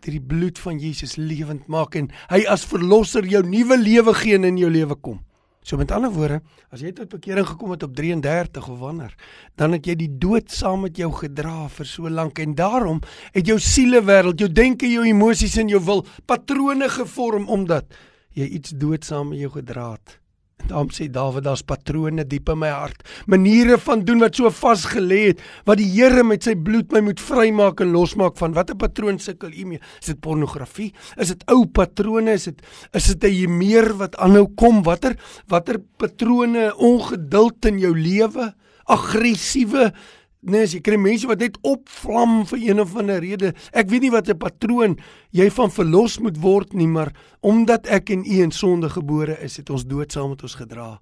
deur 0.00 0.12
die 0.12 0.20
bloed 0.20 0.58
van 0.58 0.78
Jesus 0.78 1.16
lewend 1.16 1.66
maak 1.68 1.94
en 1.94 2.08
hy 2.30 2.44
as 2.46 2.64
verlosser 2.64 3.26
jou 3.26 3.42
nuwe 3.42 3.76
lewe 3.76 4.14
gee 4.14 4.34
en 4.34 4.44
in 4.44 4.56
jou 4.56 4.70
lewe 4.70 4.94
kom. 4.94 5.20
So 5.68 5.76
met 5.76 5.90
ander 5.92 6.08
woorde, 6.08 6.38
as 6.72 6.80
jy 6.80 6.94
tot 6.96 7.10
bekering 7.12 7.44
gekom 7.44 7.74
het 7.74 7.82
op 7.84 7.92
33 7.96 8.68
of 8.72 8.78
wanneer, 8.80 9.12
dan 9.60 9.74
het 9.76 9.84
jy 9.84 9.98
die 10.00 10.14
dood 10.16 10.48
saam 10.48 10.86
met 10.86 10.96
jou 10.96 11.10
gedra 11.12 11.66
vir 11.74 11.88
so 11.90 12.08
lank 12.08 12.40
en 12.40 12.54
daarom 12.56 13.02
het 13.34 13.50
jou 13.50 13.58
sielewêreld, 13.60 14.40
jou 14.40 14.48
denke, 14.48 14.88
jou 14.88 15.04
emosies 15.04 15.58
en 15.60 15.68
jou 15.68 15.82
wil 15.84 16.06
patrone 16.24 16.88
gevorm 16.88 17.50
omdat 17.52 17.92
jy 18.32 18.48
iets 18.56 18.72
dood 18.80 19.04
saam 19.04 19.34
met 19.34 19.42
jou 19.44 19.52
gedra 19.58 19.90
het. 19.98 20.16
En 20.58 20.70
daarom 20.72 20.90
sê 20.94 21.06
Dawid 21.10 21.44
daar's 21.46 21.62
patrone 21.62 22.24
diep 22.26 22.50
in 22.52 22.58
my 22.58 22.70
hart, 22.72 23.04
maniere 23.30 23.78
van 23.78 24.02
doen 24.04 24.22
wat 24.24 24.36
so 24.36 24.50
vasgelê 24.50 25.20
het, 25.30 25.42
wat 25.68 25.78
die 25.80 25.88
Here 25.88 26.24
met 26.26 26.44
sy 26.44 26.54
bloed 26.54 26.92
my 26.92 27.02
moet 27.06 27.22
vrymaak 27.22 27.80
en 27.84 27.94
losmaak 27.94 28.36
van 28.40 28.56
watter 28.56 28.76
patroon 28.76 29.18
sukkel 29.22 29.54
u 29.54 29.64
mee? 29.72 29.82
Is 30.02 30.12
dit 30.12 30.20
pornografie? 30.20 30.92
Is 31.16 31.32
dit 31.34 31.44
ou 31.52 31.64
patrone? 31.66 32.34
Is 32.34 32.50
dit 32.50 32.62
is 32.92 33.06
dit 33.14 33.24
'n 33.24 33.58
meer 33.58 33.94
wat 33.96 34.16
aanhou 34.16 34.48
kom? 34.56 34.82
Watter 34.82 35.16
watter 35.48 35.78
patrone 35.96 36.74
ongeduld 36.76 37.64
in 37.64 37.78
jou 37.78 37.94
lewe? 37.94 38.54
Aggressiewe 38.88 39.92
Nee, 40.38 40.62
as 40.68 40.74
jy 40.76 40.78
kry 40.86 40.94
mense 41.00 41.26
wat 41.26 41.40
net 41.42 41.56
opvlam 41.66 42.44
vir 42.46 42.60
een 42.62 42.78
of 42.78 42.92
ander 42.98 43.18
rede. 43.24 43.50
Ek 43.74 43.88
weet 43.90 44.04
nie 44.06 44.14
wat 44.14 44.28
'n 44.28 44.38
patroon 44.38 44.98
jy 45.34 45.50
van 45.50 45.70
verlos 45.70 46.18
moet 46.20 46.38
word 46.38 46.72
nie, 46.74 46.86
maar 46.86 47.12
omdat 47.42 47.86
ek 47.86 48.10
en 48.10 48.24
u 48.24 48.42
in 48.42 48.52
sonde 48.52 48.88
gebore 48.88 49.34
is, 49.42 49.56
het 49.56 49.70
ons 49.70 49.84
dood 49.84 50.12
saam 50.12 50.30
met 50.30 50.42
ons 50.42 50.54
gedra. 50.54 51.00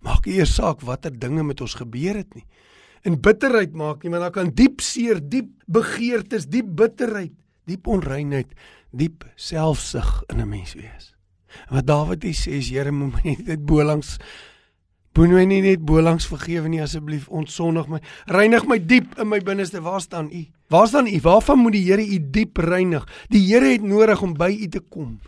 Maak 0.00 0.26
eers 0.26 0.54
saak 0.54 0.80
watter 0.80 1.10
dinge 1.10 1.42
met 1.42 1.60
ons 1.60 1.74
gebeur 1.74 2.14
het 2.14 2.34
nie. 2.34 2.46
In 3.02 3.20
bitterheid 3.20 3.74
maak 3.74 4.02
nie, 4.02 4.10
want 4.10 4.22
dan 4.22 4.32
kan 4.32 4.54
diep 4.54 4.80
seer, 4.80 5.20
diep 5.20 5.50
begeertes, 5.66 6.46
diep 6.46 6.66
bitterheid, 6.76 7.32
diep 7.66 7.86
onreinheid, 7.86 8.54
diep 8.90 9.24
selfsug 9.34 10.22
in 10.28 10.40
'n 10.40 10.48
mens 10.48 10.74
wees. 10.74 11.14
En 11.68 11.74
wat 11.74 11.86
Dawid 11.86 12.24
sê 12.24 12.58
is 12.58 12.70
Here 12.70 12.92
moet 12.92 13.12
my 13.24 13.36
net 13.46 13.64
bolangs 13.66 14.18
Moenie 15.18 15.34
my 15.34 15.44
nie 15.50 15.62
net 15.64 15.80
bolangs 15.82 16.28
vergewe 16.30 16.68
nie 16.70 16.78
asseblief. 16.78 17.24
Ontsondig 17.34 17.88
my. 17.90 17.98
Reinig 18.30 18.68
my 18.70 18.76
diep 18.78 19.16
in 19.18 19.26
my 19.26 19.40
binneste. 19.42 19.80
Waar 19.82 20.00
staan 20.00 20.28
U? 20.30 20.44
Waar 20.70 20.86
staan 20.86 21.08
U? 21.10 21.16
Waarvan 21.24 21.58
moet 21.58 21.74
die 21.74 21.82
Here 21.88 22.04
U 22.04 22.18
diep 22.30 22.60
reinig? 22.62 23.02
Die 23.32 23.42
Here 23.48 23.72
het 23.72 23.82
nodig 23.82 24.22
om 24.22 24.36
by 24.38 24.52
U 24.54 24.68
te 24.68 24.80
kom 24.80 25.18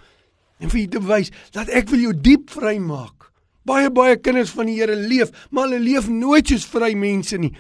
en 0.60 0.68
vir 0.68 0.82
U 0.82 0.86
te 0.92 1.00
wys 1.08 1.32
dat 1.56 1.72
ek 1.72 1.88
wil 1.90 2.04
jou 2.04 2.12
diep 2.14 2.52
vrymaak. 2.52 3.30
Baie 3.66 3.90
baie 3.90 4.18
kinders 4.20 4.52
van 4.54 4.68
die 4.70 4.76
Here 4.76 4.94
leef, 4.94 5.32
maar 5.50 5.66
hulle 5.66 5.80
leef 5.82 6.06
nooit 6.12 6.52
soos 6.52 6.68
vry 6.68 6.92
mense 6.94 7.40
nie. 7.40 7.50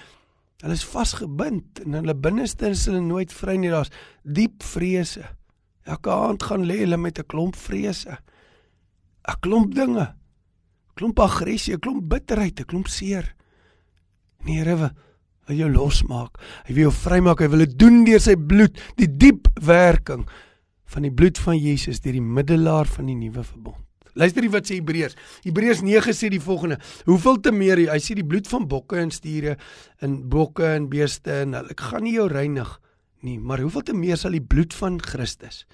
Hulle 0.60 0.76
is 0.76 0.84
vasgebind 0.86 1.80
in 1.82 1.96
hulle 1.96 2.14
binneste 2.14 2.68
en 2.68 2.76
hulle 2.76 3.02
nooit 3.02 3.32
vry 3.32 3.56
nie. 3.58 3.72
Daar's 3.72 3.90
diep 4.22 4.62
vrese. 4.62 5.24
Elke 5.88 6.12
aand 6.12 6.46
gaan 6.46 6.68
lê 6.68 6.82
hulle 6.84 7.00
met 7.00 7.18
'n 7.18 7.26
klomp 7.26 7.56
vrese. 7.56 8.20
'n 9.26 9.40
Klomp 9.40 9.74
dinge 9.74 10.19
klomp 10.94 11.18
aggressie, 11.20 11.74
'n 11.74 11.80
klomp 11.80 12.08
bitterheid, 12.08 12.60
'n 12.60 12.64
klomp 12.64 12.88
seer. 12.88 13.34
En 14.40 14.46
die 14.46 14.58
Here 14.58 14.76
wil 14.76 15.56
jou 15.56 15.70
losmaak. 15.70 16.38
Hy 16.66 16.74
wil 16.74 16.82
jou 16.90 16.92
vrymaak. 16.92 17.40
Hy 17.40 17.48
wil 17.48 17.58
dit 17.66 17.78
doen 17.78 18.04
deur 18.04 18.20
sy 18.20 18.36
bloed, 18.36 18.78
die 18.96 19.08
diep 19.08 19.48
werking 19.60 20.26
van 20.90 21.02
die 21.02 21.12
bloed 21.12 21.38
van 21.38 21.58
Jesus 21.58 22.00
deur 22.00 22.12
die 22.12 22.24
middelaar 22.24 22.86
van 22.86 23.06
die 23.06 23.14
nuwe 23.14 23.44
verbond. 23.44 23.84
Luister 24.18 24.42
hier 24.42 24.50
wat 24.50 24.66
sê 24.66 24.80
Hebreërs. 24.80 25.14
Hebreërs 25.44 25.82
9 25.86 26.14
sê 26.16 26.30
die 26.32 26.42
volgende: 26.42 26.80
Hoeveel 27.06 27.40
te 27.40 27.52
meer 27.54 27.78
hy 27.78 27.98
sê 28.02 28.16
die 28.18 28.26
bloed 28.26 28.48
van 28.50 28.66
bokke 28.68 28.98
en 28.98 29.12
stiere 29.14 29.56
en 30.02 30.28
bokke 30.28 30.66
en 30.66 30.88
beeste 30.90 31.42
en 31.44 31.54
ek 31.60 31.80
gaan 31.80 32.02
nie 32.02 32.16
jou 32.16 32.26
reinig 32.28 32.80
nie, 33.22 33.38
maar 33.38 33.60
hoeveel 33.60 33.84
te 33.84 33.94
meer 33.94 34.16
sal 34.16 34.34
die 34.34 34.42
bloed 34.42 34.74
van 34.74 34.98
Christus 35.04 35.66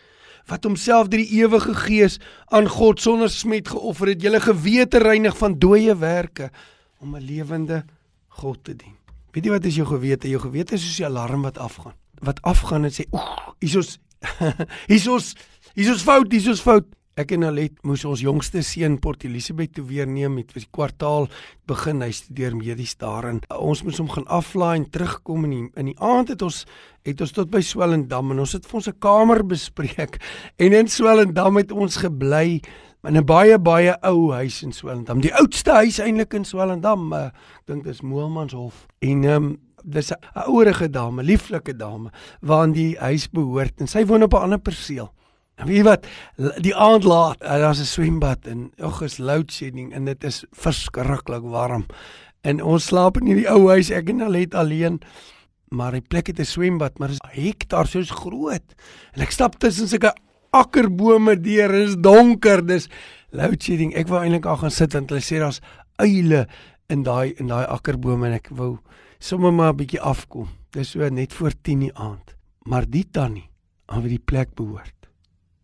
wat 0.46 0.64
homself 0.64 1.08
deur 1.10 1.22
die 1.22 1.40
ewige 1.42 1.74
gees 1.74 2.18
aan 2.54 2.68
God 2.70 3.00
sonder 3.02 3.30
smet 3.30 3.68
geoffer 3.68 4.12
het, 4.12 4.22
julle 4.22 4.40
gewete 4.40 5.02
reinig 5.02 5.36
van 5.38 5.58
dooie 5.58 5.96
werke 5.98 6.50
om 7.00 7.16
'n 7.16 7.22
lewende 7.22 7.84
God 8.28 8.64
te 8.64 8.74
dien. 8.76 8.94
Weet 9.32 9.44
jy 9.44 9.50
wat 9.50 9.64
is 9.64 9.76
jou 9.76 9.86
gewete? 9.86 10.28
Jou 10.28 10.40
gewete 10.40 10.74
is 10.74 10.82
soos 10.82 11.00
'n 11.00 11.10
alarm 11.10 11.42
wat 11.42 11.58
afgaan. 11.58 11.94
Wat 12.22 12.42
afgaan 12.42 12.84
en 12.84 12.90
sê, 12.90 13.04
"Oeg, 13.12 13.54
hier's 13.60 13.76
ons 13.76 13.98
hier's 14.90 15.06
ons 15.06 15.34
hier's 15.74 15.90
ons 15.90 16.02
fout, 16.02 16.32
hier's 16.32 16.48
ons 16.48 16.60
fout." 16.60 16.95
Ek 17.16 17.30
en 17.32 17.46
Alet 17.48 17.72
moes 17.88 18.02
ons 18.04 18.20
jongste 18.20 18.60
seun 18.60 18.98
Port 19.00 19.22
Elizabeth 19.24 19.70
toe 19.78 19.86
weer 19.88 20.04
neem 20.04 20.34
met 20.36 20.50
die 20.52 20.66
kwartaal 20.68 21.30
begin 21.64 22.02
hy 22.04 22.10
studeer 22.12 22.52
medies 22.52 22.92
daarin. 23.00 23.38
Ons 23.56 23.80
moes 23.86 23.96
hom 24.02 24.10
gaan 24.12 24.26
aflaai 24.28 24.82
en 24.82 24.84
terugkom 24.92 25.46
in 25.48 25.54
die, 25.54 25.62
in 25.80 25.88
die 25.88 25.96
aand 25.96 26.34
het 26.34 26.44
ons 26.44 26.66
het 27.08 27.24
ons 27.24 27.32
tot 27.32 27.48
by 27.48 27.62
Swellendam 27.64 28.34
en 28.34 28.44
ons 28.44 28.52
het 28.52 28.68
vir 28.68 28.80
ons 28.82 28.90
'n 28.92 29.00
kamer 29.00 29.40
bespreek 29.48 30.20
en 30.62 30.76
in 30.76 30.92
Swellendam 30.92 31.56
het 31.56 31.72
ons 31.72 31.96
gebly 32.04 32.60
in 33.08 33.16
'n 33.16 33.24
baie 33.24 33.56
baie 33.58 33.96
ou 34.04 34.36
huis 34.36 34.62
in 34.62 34.76
Swellendam. 34.76 35.24
Die 35.24 35.32
oudste 35.32 35.72
huis 35.72 35.96
eintlik 35.98 36.34
in 36.34 36.44
Swellendam. 36.44 37.12
Uh, 37.12 37.32
ek 37.32 37.66
dink 37.66 37.84
dis 37.84 38.04
Moelmanshof. 38.04 38.86
En 39.00 39.24
ehm 39.24 39.44
um, 39.44 39.56
dis 39.84 40.12
'n 40.12 40.20
ouerige 40.52 40.90
dame, 40.90 41.22
lieflike 41.22 41.76
dame 41.76 42.12
waaraan 42.42 42.72
die 42.72 42.98
huis 42.98 43.30
behoort 43.30 43.80
en 43.80 43.86
sy 43.88 44.04
woon 44.04 44.22
op 44.22 44.34
'n 44.34 44.42
ander 44.42 44.60
perseel. 44.60 45.16
En 45.56 45.66
weet 45.66 45.86
wat? 45.86 46.06
Die 46.60 46.74
aand 46.76 47.04
laat, 47.08 47.40
uh, 47.42 47.56
daar's 47.62 47.80
'n 47.80 47.88
swembad 47.88 48.46
en 48.46 48.72
ag 48.76 49.00
is 49.00 49.18
load 49.18 49.52
shedding 49.52 49.92
en 49.92 50.04
dit 50.04 50.24
is 50.24 50.44
verskriklik 50.52 51.42
warm. 51.42 51.86
En 52.40 52.62
ons 52.62 52.84
slaap 52.84 53.16
in 53.16 53.26
hierdie 53.26 53.48
ou 53.48 53.68
huis, 53.68 53.90
ek 53.90 54.08
en 54.08 54.20
Alet 54.20 54.54
alleen. 54.54 55.00
Maar 55.68 55.92
die 55.92 56.04
plek 56.04 56.26
het 56.26 56.38
'n 56.38 56.44
swembad, 56.44 56.98
maar 56.98 57.08
dit 57.08 57.24
is 57.24 57.42
hektaar 57.42 57.86
soos 57.86 58.10
groot. 58.10 58.74
En 59.12 59.22
ek 59.22 59.30
stap 59.30 59.58
tussen 59.58 59.88
sulke 59.88 60.12
akkerbome 60.50 61.40
deur, 61.40 61.72
dit 61.72 61.88
is 61.88 61.96
donker, 61.96 62.66
dis 62.66 62.88
load 63.30 63.62
shedding. 63.62 63.94
Ek 63.94 64.08
wou 64.08 64.20
eintlik 64.22 64.46
al 64.46 64.56
gaan 64.56 64.70
sit 64.70 64.92
want 64.92 65.10
hulle 65.10 65.22
sê 65.22 65.38
daar's 65.38 65.60
uile 65.96 66.46
in 66.88 67.02
daai 67.02 67.32
in 67.36 67.46
daai 67.46 67.64
akkerbome 67.64 68.26
en 68.26 68.32
ek 68.32 68.48
wou 68.50 68.78
sommer 69.18 69.52
maar 69.52 69.72
'n 69.72 69.76
bietjie 69.76 70.00
afkom. 70.00 70.48
Dis 70.70 70.90
so 70.90 71.08
net 71.08 71.32
voor 71.32 71.52
10:00 71.62 71.80
die 71.80 71.94
aand. 71.94 72.36
Maar 72.64 72.84
die 72.90 73.08
tannie 73.10 73.50
aan 73.86 74.02
wie 74.02 74.10
die 74.10 74.24
plek 74.24 74.54
behoort 74.54 74.96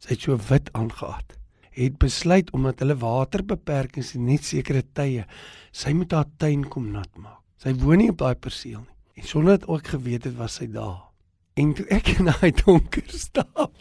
sy 0.03 0.15
het 0.15 0.27
so 0.27 0.37
wit 0.51 0.73
aangetree 0.75 1.41
het 1.73 1.97
besluit 1.99 2.51
omdat 2.53 2.83
hulle 2.85 2.97
waterbeperkings 3.01 4.15
en 4.17 4.27
net 4.29 4.45
sekere 4.45 4.83
tye 4.97 5.25
sy 5.73 5.95
moet 5.97 6.13
haar 6.13 6.29
tuin 6.37 6.67
kom 6.69 6.91
nat 6.93 7.09
maak. 7.17 7.41
Sy 7.63 7.73
woon 7.81 8.03
nie 8.03 8.11
op 8.13 8.21
daai 8.21 8.37
perseel 8.37 8.83
nie. 8.83 8.97
En 9.17 9.29
sonder 9.29 9.59
dat 9.59 9.69
ek 9.71 9.93
geweet 9.95 10.27
het 10.29 10.37
was 10.37 10.59
sy 10.61 10.67
daar. 10.73 11.09
En 11.57 11.73
toe 11.77 11.87
ek 11.93 12.11
in 12.17 12.29
daai 12.29 12.51
donker 12.63 13.07
stap, 13.27 13.73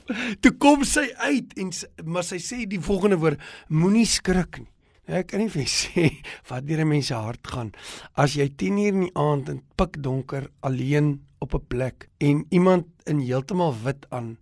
toe 0.43 0.51
kom 0.59 0.85
sy 0.87 1.07
uit 1.23 1.55
en 1.59 1.71
maar 2.05 2.27
sy 2.27 2.39
sê 2.43 2.63
die 2.69 2.79
volgende 2.83 3.19
woord: 3.19 3.41
Moenie 3.71 4.07
skrik 4.07 4.61
nie. 4.61 4.69
Nou, 5.07 5.17
ek 5.17 5.31
kan 5.31 5.41
nie 5.41 5.51
vir 5.51 5.67
sê 5.79 6.07
wat 6.51 6.67
deur 6.67 6.83
'n 6.83 6.91
mens 6.91 7.11
se 7.11 7.17
hart 7.17 7.47
gaan 7.47 7.71
as 8.15 8.37
jy 8.37 8.47
10 8.47 8.77
uur 8.77 8.93
in 8.93 9.05
die 9.07 9.15
aand 9.17 9.49
in 9.49 9.61
pikdonker 9.75 10.47
alleen 10.61 11.19
op 11.41 11.55
'n 11.55 11.67
plek 11.67 12.07
en 12.19 12.45
iemand 12.51 12.87
in 13.07 13.19
heeltemal 13.19 13.73
wit 13.83 14.05
aan 14.11 14.37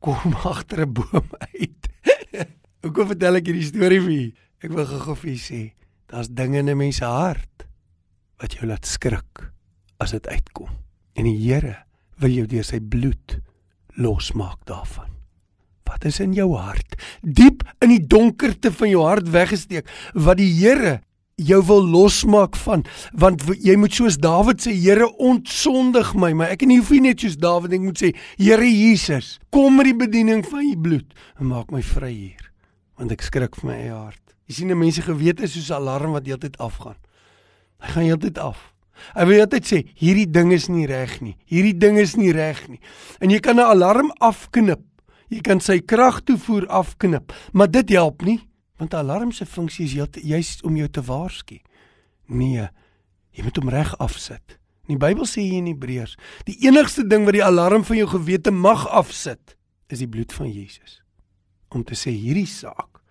kom 0.00 0.34
agter 0.34 0.86
'n 0.86 0.92
boom 0.92 1.28
uit. 1.38 1.82
Hoekom 2.82 3.12
vertel 3.12 3.40
ek 3.40 3.50
hierdie 3.50 3.68
storie 3.68 4.00
vir 4.00 4.14
u? 4.16 4.24
Ek 4.60 4.72
wil 4.72 4.86
gou 4.88 5.16
vir 5.16 5.30
u 5.30 5.36
sê, 5.36 5.60
daar's 6.08 6.32
dinge 6.32 6.58
in 6.58 6.68
'n 6.68 6.76
mens 6.76 6.96
se 6.96 7.04
hart 7.04 7.66
wat 8.40 8.56
jou 8.56 8.66
laat 8.66 8.86
skrik 8.86 9.52
as 10.00 10.10
dit 10.16 10.26
uitkom. 10.26 10.72
En 11.14 11.24
die 11.24 11.36
Here 11.36 11.84
wil 12.20 12.30
jou 12.30 12.46
deur 12.46 12.64
sy 12.64 12.80
bloed 12.80 13.40
losmaak 13.96 14.64
daarvan. 14.64 15.10
Wat 15.84 16.04
is 16.04 16.20
in 16.20 16.32
jou 16.32 16.56
hart? 16.56 16.96
Diep 17.20 17.64
in 17.82 17.88
die 17.88 18.06
donkerte 18.06 18.72
van 18.72 18.88
jou 18.88 19.04
hart 19.04 19.28
weggesteek 19.28 19.88
wat 20.14 20.38
die 20.38 20.52
Here 20.54 21.00
jou 21.46 21.60
wil 21.68 21.84
losmaak 21.92 22.56
van 22.64 22.84
want 23.12 23.44
jy 23.64 23.76
moet 23.80 23.94
soos 23.96 24.18
Dawid 24.20 24.62
sê 24.64 24.74
Here 24.76 25.08
ontsondig 25.18 26.14
my 26.14 26.32
maar 26.36 26.54
ek 26.54 26.64
en 26.64 26.72
nie 26.72 26.80
hoef 26.80 26.92
nie 26.94 27.10
net 27.10 27.24
soos 27.24 27.38
Dawid 27.40 27.74
ek 27.76 27.84
moet 27.84 28.02
sê 28.02 28.12
Here 28.38 28.66
Jesus 28.68 29.38
kom 29.54 29.78
met 29.80 29.90
die 29.90 29.96
bediening 29.96 30.44
van 30.46 30.64
u 30.64 30.74
bloed 30.76 31.14
en 31.38 31.52
maak 31.52 31.70
my 31.74 31.82
vry 31.82 32.12
hier 32.12 32.50
want 33.00 33.12
ek 33.12 33.24
skrik 33.24 33.56
vir 33.60 33.70
my 33.70 33.78
eie 33.78 33.94
hart 33.94 34.36
jy 34.46 34.60
sien 34.60 34.70
'n 34.70 34.78
mens 34.78 34.96
se 34.96 35.02
gewete 35.02 35.48
soos 35.48 35.70
'n 35.70 35.80
alarm 35.80 36.12
wat 36.12 36.26
heeltyd 36.26 36.58
afgaan 36.58 36.98
hy 37.80 37.88
gaan 37.88 38.08
heeltyd 38.10 38.38
af 38.38 38.70
Hy 39.16 39.24
wil 39.24 39.40
altyd 39.40 39.64
sê 39.64 39.78
hierdie 39.96 40.28
ding 40.28 40.52
is 40.52 40.68
nie 40.68 40.86
reg 40.86 41.20
nie. 41.24 41.36
Hierdie 41.48 41.78
ding 41.78 41.96
is 41.96 42.16
nie 42.16 42.32
reg 42.32 42.68
nie. 42.68 42.80
En 43.20 43.30
jy 43.30 43.40
kan 43.40 43.56
'n 43.56 43.64
alarm 43.64 44.12
afknip. 44.20 44.80
Jy 45.30 45.40
kan 45.40 45.60
sy 45.60 45.78
kragtoevoer 45.78 46.66
afknip, 46.66 47.32
maar 47.52 47.70
dit 47.70 47.88
help 47.90 48.22
nie 48.22 48.40
want 48.80 48.94
'n 48.94 48.96
alarm 48.96 49.32
se 49.32 49.46
funksie 49.46 49.84
is 49.84 50.08
juist 50.22 50.64
om 50.64 50.76
jou 50.76 50.88
te 50.88 51.02
waarsku. 51.02 51.60
Nee, 52.26 52.68
jy 53.30 53.42
moet 53.42 53.56
hom 53.56 53.68
reg 53.68 53.98
afsit. 53.98 54.58
Die 54.86 54.96
Bybel 54.96 55.24
sê 55.24 55.40
hier 55.40 55.58
in 55.58 55.66
Hebreërs, 55.66 56.16
die 56.44 56.56
enigste 56.66 57.06
ding 57.06 57.24
wat 57.24 57.34
die 57.34 57.44
alarm 57.44 57.84
van 57.84 57.96
jou 57.96 58.08
gewete 58.08 58.50
mag 58.50 58.88
afsit, 58.88 59.56
is 59.86 59.98
die 59.98 60.08
bloed 60.08 60.32
van 60.32 60.50
Jesus. 60.50 61.02
Om 61.68 61.84
te 61.84 61.94
sê 61.94 62.10
hierdie 62.10 62.46
saak, 62.46 63.02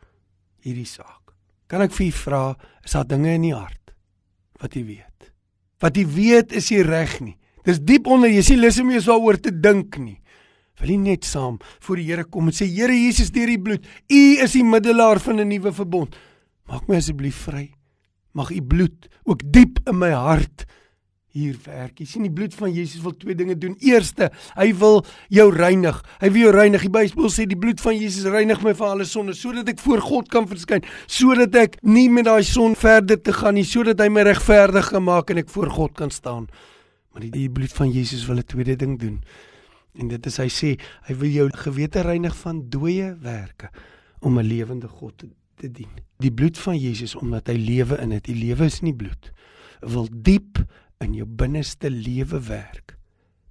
hierdie 0.60 0.86
saak. 0.86 1.34
Kan 1.68 1.82
ek 1.82 1.92
vir 1.92 2.08
u 2.08 2.12
vra, 2.12 2.58
is 2.84 2.92
daar 2.92 3.08
dinge 3.08 3.34
in 3.34 3.42
die 3.42 3.56
hart 3.56 3.94
wat 4.60 4.76
u 4.76 4.86
weet? 4.86 5.10
wat 5.80 5.98
jy 5.98 6.06
weet 6.08 6.56
is 6.56 6.70
jy 6.72 6.84
reg 6.86 7.20
nie. 7.24 7.36
Dis 7.68 7.82
diep 7.84 8.08
onder 8.12 8.32
jy 8.32 8.44
sien 8.46 8.62
lus 8.62 8.80
om 8.82 8.92
jy 8.92 9.02
daaroor 9.04 9.40
te 9.40 9.54
dink 9.54 9.98
nie. 10.02 10.18
Wil 10.80 10.94
jy 10.94 10.98
net 10.98 11.28
saam 11.28 11.60
voor 11.80 12.00
die 12.00 12.08
Here 12.08 12.24
kom 12.24 12.48
en 12.48 12.56
sê 12.56 12.68
Here 12.70 12.96
Jesus 12.96 13.32
deur 13.36 13.48
die 13.52 13.60
bloed, 13.60 13.86
U 14.10 14.22
is 14.44 14.56
die 14.56 14.64
middelaar 14.64 15.20
van 15.20 15.40
'n 15.40 15.48
nuwe 15.48 15.72
verbond. 15.74 16.16
Maak 16.68 16.88
my 16.88 16.96
asseblief 16.96 17.36
vry. 17.48 17.72
Mag 18.34 18.52
U 18.52 18.62
bloed 18.62 19.08
ook 19.26 19.42
diep 19.44 19.80
in 19.88 19.98
my 19.98 20.12
hart 20.12 20.66
hier 21.30 21.58
werk. 21.66 22.00
Jy 22.02 22.08
sien 22.10 22.26
die 22.26 22.34
bloed 22.34 22.56
van 22.58 22.72
Jesus 22.74 23.02
wil 23.04 23.14
twee 23.18 23.36
dinge 23.38 23.56
doen. 23.60 23.76
Eerste, 23.86 24.32
hy 24.58 24.70
wil 24.80 25.04
jou 25.34 25.46
reinig. 25.54 26.00
Hy 26.24 26.32
wil 26.34 26.48
jou 26.48 26.54
reinig. 26.56 26.86
Die 26.88 26.94
Bybel 26.94 27.30
sê 27.34 27.46
die 27.50 27.60
bloed 27.60 27.82
van 27.84 27.98
Jesus 27.98 28.26
reinig 28.30 28.64
my 28.66 28.74
van 28.78 28.96
alle 28.96 29.06
sonde 29.06 29.36
sodat 29.38 29.70
ek 29.70 29.84
voor 29.84 30.02
God 30.02 30.32
kan 30.34 30.48
verskyn, 30.50 30.86
sodat 31.08 31.56
ek 31.60 31.78
nie 31.84 32.08
met 32.10 32.26
daai 32.26 32.44
son 32.48 32.76
verder 32.80 33.20
te 33.22 33.36
gaan 33.36 33.60
nie, 33.60 33.68
sodat 33.68 34.02
hy 34.02 34.10
my 34.14 34.26
regverdig 34.28 34.90
gemaak 34.96 35.30
en 35.30 35.44
ek 35.44 35.54
voor 35.54 35.70
God 35.76 35.96
kan 36.00 36.14
staan. 36.14 36.50
Maar 37.14 37.28
die, 37.28 37.32
die 37.36 37.50
bloed 37.54 37.74
van 37.78 37.94
Jesus 37.94 38.26
wil 38.30 38.42
'n 38.42 38.50
tweede 38.50 38.76
ding 38.76 38.98
doen. 39.00 39.22
En 39.94 40.08
dit 40.08 40.26
is 40.26 40.38
hy 40.38 40.48
sê, 40.54 40.76
hy 41.08 41.16
wil 41.22 41.30
jou 41.30 41.48
gewete 41.64 42.04
reinig 42.06 42.36
van 42.44 42.62
dooie 42.70 43.16
werke 43.22 43.70
om 44.20 44.40
'n 44.40 44.46
lewende 44.46 44.88
God 44.88 45.18
te, 45.18 45.30
te 45.56 45.72
dien. 45.72 45.90
Die 46.18 46.32
bloed 46.32 46.58
van 46.58 46.78
Jesus 46.78 47.16
omdat 47.16 47.48
hy 47.48 47.56
lewe 47.56 47.98
in 47.98 48.10
dit. 48.10 48.26
Die 48.26 48.36
lewe 48.36 48.66
is 48.66 48.82
nie 48.82 48.96
bloed. 48.96 49.32
Wil 49.82 50.08
diep 50.12 50.60
in 51.00 51.14
jou 51.14 51.26
binneste 51.26 51.90
lewe 51.90 52.40
werk. 52.40 52.98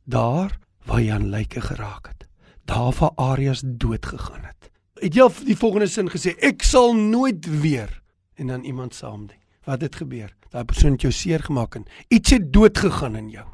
Daar 0.04 0.59
waar 0.85 1.00
jy 1.00 1.12
aan 1.12 1.30
lyke 1.30 1.61
geraak 1.61 2.07
het. 2.07 2.28
Daar 2.64 2.92
waar 2.99 3.12
areas 3.16 3.62
dood 3.64 4.07
gegaan 4.07 4.45
het. 4.45 4.71
Het 5.00 5.14
jy 5.14 5.28
die 5.45 5.57
volgende 5.57 5.87
sin 5.87 6.09
gesê, 6.09 6.35
ek 6.38 6.62
sal 6.62 6.95
nooit 6.95 7.47
weer 7.61 8.02
en 8.35 8.47
dan 8.47 8.64
iemand 8.64 8.95
saam 8.95 9.26
ding. 9.26 9.40
Wat 9.64 9.80
het 9.80 9.97
gebeur? 9.97 10.33
Daai 10.50 10.64
persoon 10.64 10.92
het 10.97 11.04
jou 11.04 11.12
seer 11.12 11.42
gemaak 11.45 11.75
en 11.75 11.85
iets 12.09 12.30
het 12.30 12.52
dood 12.52 12.78
gegaan 12.78 13.16
in 13.16 13.28
jou. 13.30 13.47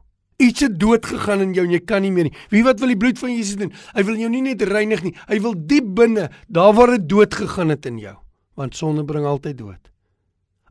Iets 0.43 0.61
het 0.67 0.79
dood 0.81 1.07
gegaan 1.07 1.41
in 1.41 1.55
jou 1.55 1.65
en 1.67 1.73
jy 1.73 1.81
kan 1.87 2.03
nie 2.03 2.11
meer 2.11 2.29
nie. 2.29 2.37
Wie 2.51 2.65
wat 2.67 2.81
wil 2.83 2.91
die 2.91 2.99
bloed 2.99 3.19
van 3.19 3.31
Jesus 3.31 3.59
doen? 3.61 3.73
Hy 3.95 4.03
wil 4.03 4.17
jou 4.19 4.31
nie 4.33 4.43
net 4.43 4.63
reinig 4.67 5.05
nie, 5.07 5.15
hy 5.29 5.39
wil 5.41 5.55
diep 5.55 5.95
binne, 5.95 6.31
daar 6.49 6.75
waar 6.75 6.97
dit 6.97 7.09
dood 7.09 7.35
gegaan 7.35 7.71
het 7.75 7.87
in 7.87 7.99
jou. 8.03 8.17
Want 8.59 8.77
sonde 8.77 9.05
bring 9.07 9.27
altyd 9.27 9.59
dood. 9.59 9.91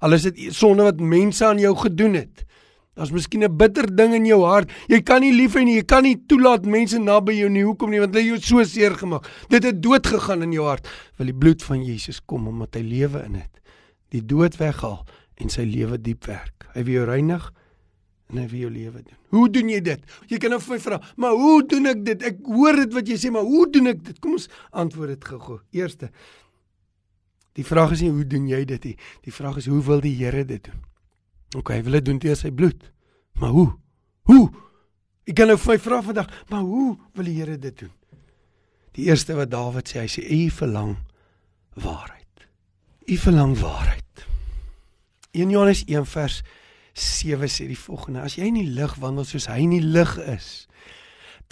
Al 0.03 0.17
is 0.17 0.27
dit 0.27 0.50
sonde 0.51 0.84
wat 0.84 1.00
mense 1.00 1.46
aan 1.46 1.62
jou 1.63 1.72
gedoen 1.79 2.20
het. 2.20 2.43
Daar's 2.93 3.12
miskien 3.12 3.43
'n 3.43 3.58
bitter 3.58 3.96
ding 3.96 4.13
in 4.13 4.25
jou 4.25 4.43
hart. 4.43 4.72
Jy 4.88 5.01
kan 5.01 5.22
nie 5.22 5.34
lief 5.34 5.55
hê 5.55 5.63
nie. 5.63 5.75
Jy 5.75 5.86
kan 5.86 6.03
nie 6.03 6.24
toelaat 6.27 6.65
mense 6.65 7.00
naby 7.00 7.34
jou 7.34 7.50
nie. 7.50 7.63
Hoekom 7.63 7.89
nie? 7.89 8.00
Want 8.00 8.13
hulle 8.13 8.27
jou 8.27 8.39
so 8.39 8.63
seer 8.63 8.96
gemaak. 8.96 9.27
Dit 9.50 9.63
het 9.63 9.82
dood 9.82 10.08
gegaan 10.08 10.43
in 10.43 10.51
jou 10.51 10.65
hart. 10.67 10.88
Wil 11.17 11.25
die 11.25 11.36
bloed 11.36 11.63
van 11.63 11.84
Jesus 11.84 12.20
kom 12.25 12.48
omdat 12.48 12.75
hy 12.75 12.82
lewe 12.82 13.24
in 13.25 13.36
het. 13.36 13.62
Die 14.10 14.25
dood 14.25 14.58
weghaal 14.58 15.05
en 15.36 15.50
sy 15.50 15.62
lewe 15.62 15.98
diep 16.01 16.25
werk. 16.25 16.70
Hy 16.74 16.84
wil 16.84 16.93
jou 16.93 17.05
reinig 17.05 17.51
en 18.32 18.38
hy 18.38 18.48
wil 18.48 18.60
jou 18.60 18.72
lewe 18.72 19.01
doen. 19.03 19.18
Hoe 19.36 19.50
doen 19.51 19.70
jy 19.70 19.82
dit? 19.82 20.06
Jy 20.32 20.38
kan 20.38 20.53
nou 20.53 20.60
vir 20.62 20.75
my 20.75 20.80
vra, 20.80 21.01
"Maar 21.15 21.32
hoe 21.32 21.68
doen 21.68 21.86
ek 21.86 22.06
dit?" 22.06 22.24
Ek 22.24 22.38
hoor 22.46 22.75
dit 22.75 22.94
wat 22.94 23.08
jy 23.08 23.15
sê, 23.15 23.32
maar 23.32 23.44
hoe 23.44 23.70
doen 23.72 23.88
ek 23.88 24.03
dit? 24.03 24.20
Kom 24.20 24.32
ons 24.32 24.48
antwoord 24.72 25.10
dit 25.10 25.25
gou-gou. 25.25 25.60
Eerste 25.72 26.10
Die 27.53 27.65
vraag 27.65 27.94
is 27.94 28.01
nie 28.01 28.12
hoe 28.13 28.25
doen 28.25 28.48
jy 28.50 28.63
dit 28.65 28.89
nie. 28.89 28.96
Die 29.25 29.34
vraag 29.34 29.60
is 29.62 29.70
hoe 29.70 29.82
wil 29.86 30.01
die 30.01 30.15
Here 30.18 30.43
dit 30.45 30.63
doen? 30.65 30.80
OK, 31.60 31.69
hy 31.76 31.82
wil 31.86 32.00
dit 32.00 32.06
doen 32.06 32.21
deur 32.21 32.38
sy 32.38 32.50
bloed. 32.50 32.88
Maar 33.38 33.54
hoe? 33.54 33.67
Hoe? 34.30 34.45
Ek 35.30 35.38
kan 35.38 35.52
nou 35.52 35.58
vir 35.62 35.76
my 35.76 35.80
vra 35.80 36.00
vandag, 36.04 36.32
maar 36.50 36.65
hoe 36.65 36.95
wil 37.13 37.30
die 37.30 37.36
Here 37.38 37.58
dit 37.62 37.78
doen? 37.84 37.93
Die 38.98 39.08
eerste 39.10 39.38
wat 39.38 39.52
Dawid 39.54 39.89
sê, 39.89 40.04
hy 40.04 40.10
sê 40.10 40.26
u 40.26 40.41
verlang 40.54 40.95
waarheid. 41.82 42.48
U 43.10 43.17
verlang 43.21 43.56
waarheid. 43.62 44.26
1 45.34 45.54
Johannes 45.54 45.86
1 45.89 46.10
vers 46.10 46.41
7 46.93 47.49
sê 47.49 47.67
die 47.67 47.79
volgende: 47.79 48.21
As 48.21 48.38
jy 48.38 48.49
in 48.51 48.60
die 48.62 48.69
lig 48.69 48.95
wandel 49.01 49.25
soos 49.25 49.49
hy 49.49 49.63
in 49.65 49.73
die 49.75 49.86
lig 49.86 50.13
is, 50.29 50.67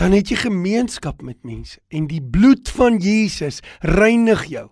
dan 0.02 0.14
het 0.16 0.30
jy 0.32 0.38
gemeenskap 0.44 1.22
met 1.26 1.42
mense 1.46 1.82
en 1.94 2.08
die 2.10 2.22
bloed 2.22 2.70
van 2.78 2.98
Jesus 3.02 3.60
reinig 3.86 4.48
jou. 4.50 4.70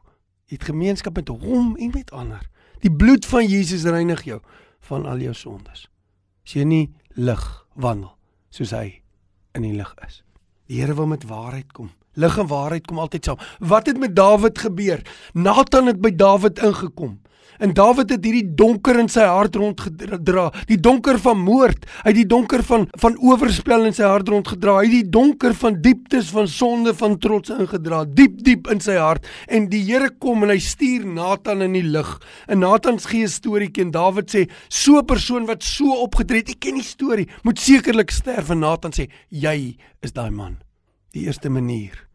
Jy 0.50 0.58
het 0.58 0.70
gemeenskap 0.72 1.20
met 1.20 1.30
hom 1.30 1.76
en 1.78 1.92
met 1.94 2.12
ander. 2.16 2.42
Die 2.82 2.94
bloed 2.94 3.26
van 3.30 3.46
Jesus 3.46 3.84
reinig 3.86 4.24
jou 4.26 4.40
van 4.88 5.06
al 5.06 5.22
jou 5.22 5.36
sondes. 5.38 5.86
As 6.46 6.56
jy 6.58 6.66
nie 6.66 6.86
lig 7.14 7.46
wandel 7.76 8.16
soos 8.50 8.74
hy 8.74 9.02
in 9.58 9.68
die 9.68 9.76
lig 9.78 9.92
is. 10.08 10.24
Die 10.70 10.80
Here 10.82 10.96
wil 10.98 11.10
met 11.10 11.26
waarheid 11.30 11.74
kom. 11.74 11.92
Lig 12.18 12.38
en 12.38 12.50
waarheid 12.50 12.88
kom 12.88 13.00
altyd 13.02 13.26
saam. 13.26 13.42
Wat 13.60 13.86
het 13.90 14.00
met 14.02 14.16
Dawid 14.16 14.58
gebeur? 14.58 15.02
Nathan 15.34 15.90
het 15.90 16.02
by 16.02 16.12
Dawid 16.16 16.62
ingekom. 16.66 17.20
En 17.60 17.74
Dawid 17.76 18.14
het 18.14 18.24
hierdie 18.24 18.56
donker 18.56 18.98
in 19.02 19.10
sy 19.12 19.26
hart 19.28 19.58
rondgedra, 19.60 20.46
die 20.70 20.78
donker 20.80 21.20
van 21.20 21.42
moord, 21.44 21.84
hy 22.06 22.14
die 22.16 22.28
donker 22.30 22.64
van 22.64 22.88
van 23.04 23.18
oorspel 23.20 23.84
in 23.90 23.96
sy 23.96 24.08
hart 24.08 24.30
rondgedra, 24.32 24.78
hy 24.80 24.92
die 24.94 25.10
donker 25.12 25.56
van 25.60 25.82
dieptes 25.84 26.32
van 26.36 26.48
sonde 26.48 26.94
van 26.96 27.18
trots 27.20 27.52
ingedra, 27.52 28.06
diep 28.06 28.40
diep 28.48 28.70
in 28.72 28.80
sy 28.84 28.96
hart. 29.00 29.28
En 29.52 29.68
die 29.72 29.84
Here 29.90 30.12
kom 30.24 30.46
en 30.46 30.54
hy 30.54 30.60
stuur 30.64 31.08
Nathan 31.08 31.66
in 31.66 31.76
die 31.76 31.84
lig. 31.84 32.10
En 32.48 32.64
Nathan 32.64 33.00
gee 33.00 33.24
'n 33.24 33.36
storieetjie 33.36 33.84
en 33.84 33.92
Dawid 33.92 34.32
sê, 34.32 34.50
so 34.70 35.00
'n 35.00 35.06
persoon 35.06 35.46
wat 35.46 35.64
so 35.64 35.92
opgetree 36.04 36.40
het, 36.40 36.50
ek 36.50 36.60
ken 36.60 36.76
die 36.76 36.84
storie, 36.84 37.28
moet 37.44 37.60
sekerlik 37.60 38.12
sterf 38.12 38.50
en 38.50 38.60
Nathan 38.60 38.92
sê, 38.92 39.10
jy 39.30 39.78
is 40.02 40.12
daai 40.12 40.32
man. 40.32 40.58
Die 41.12 41.26
eerste 41.26 41.50
manier 41.50 42.08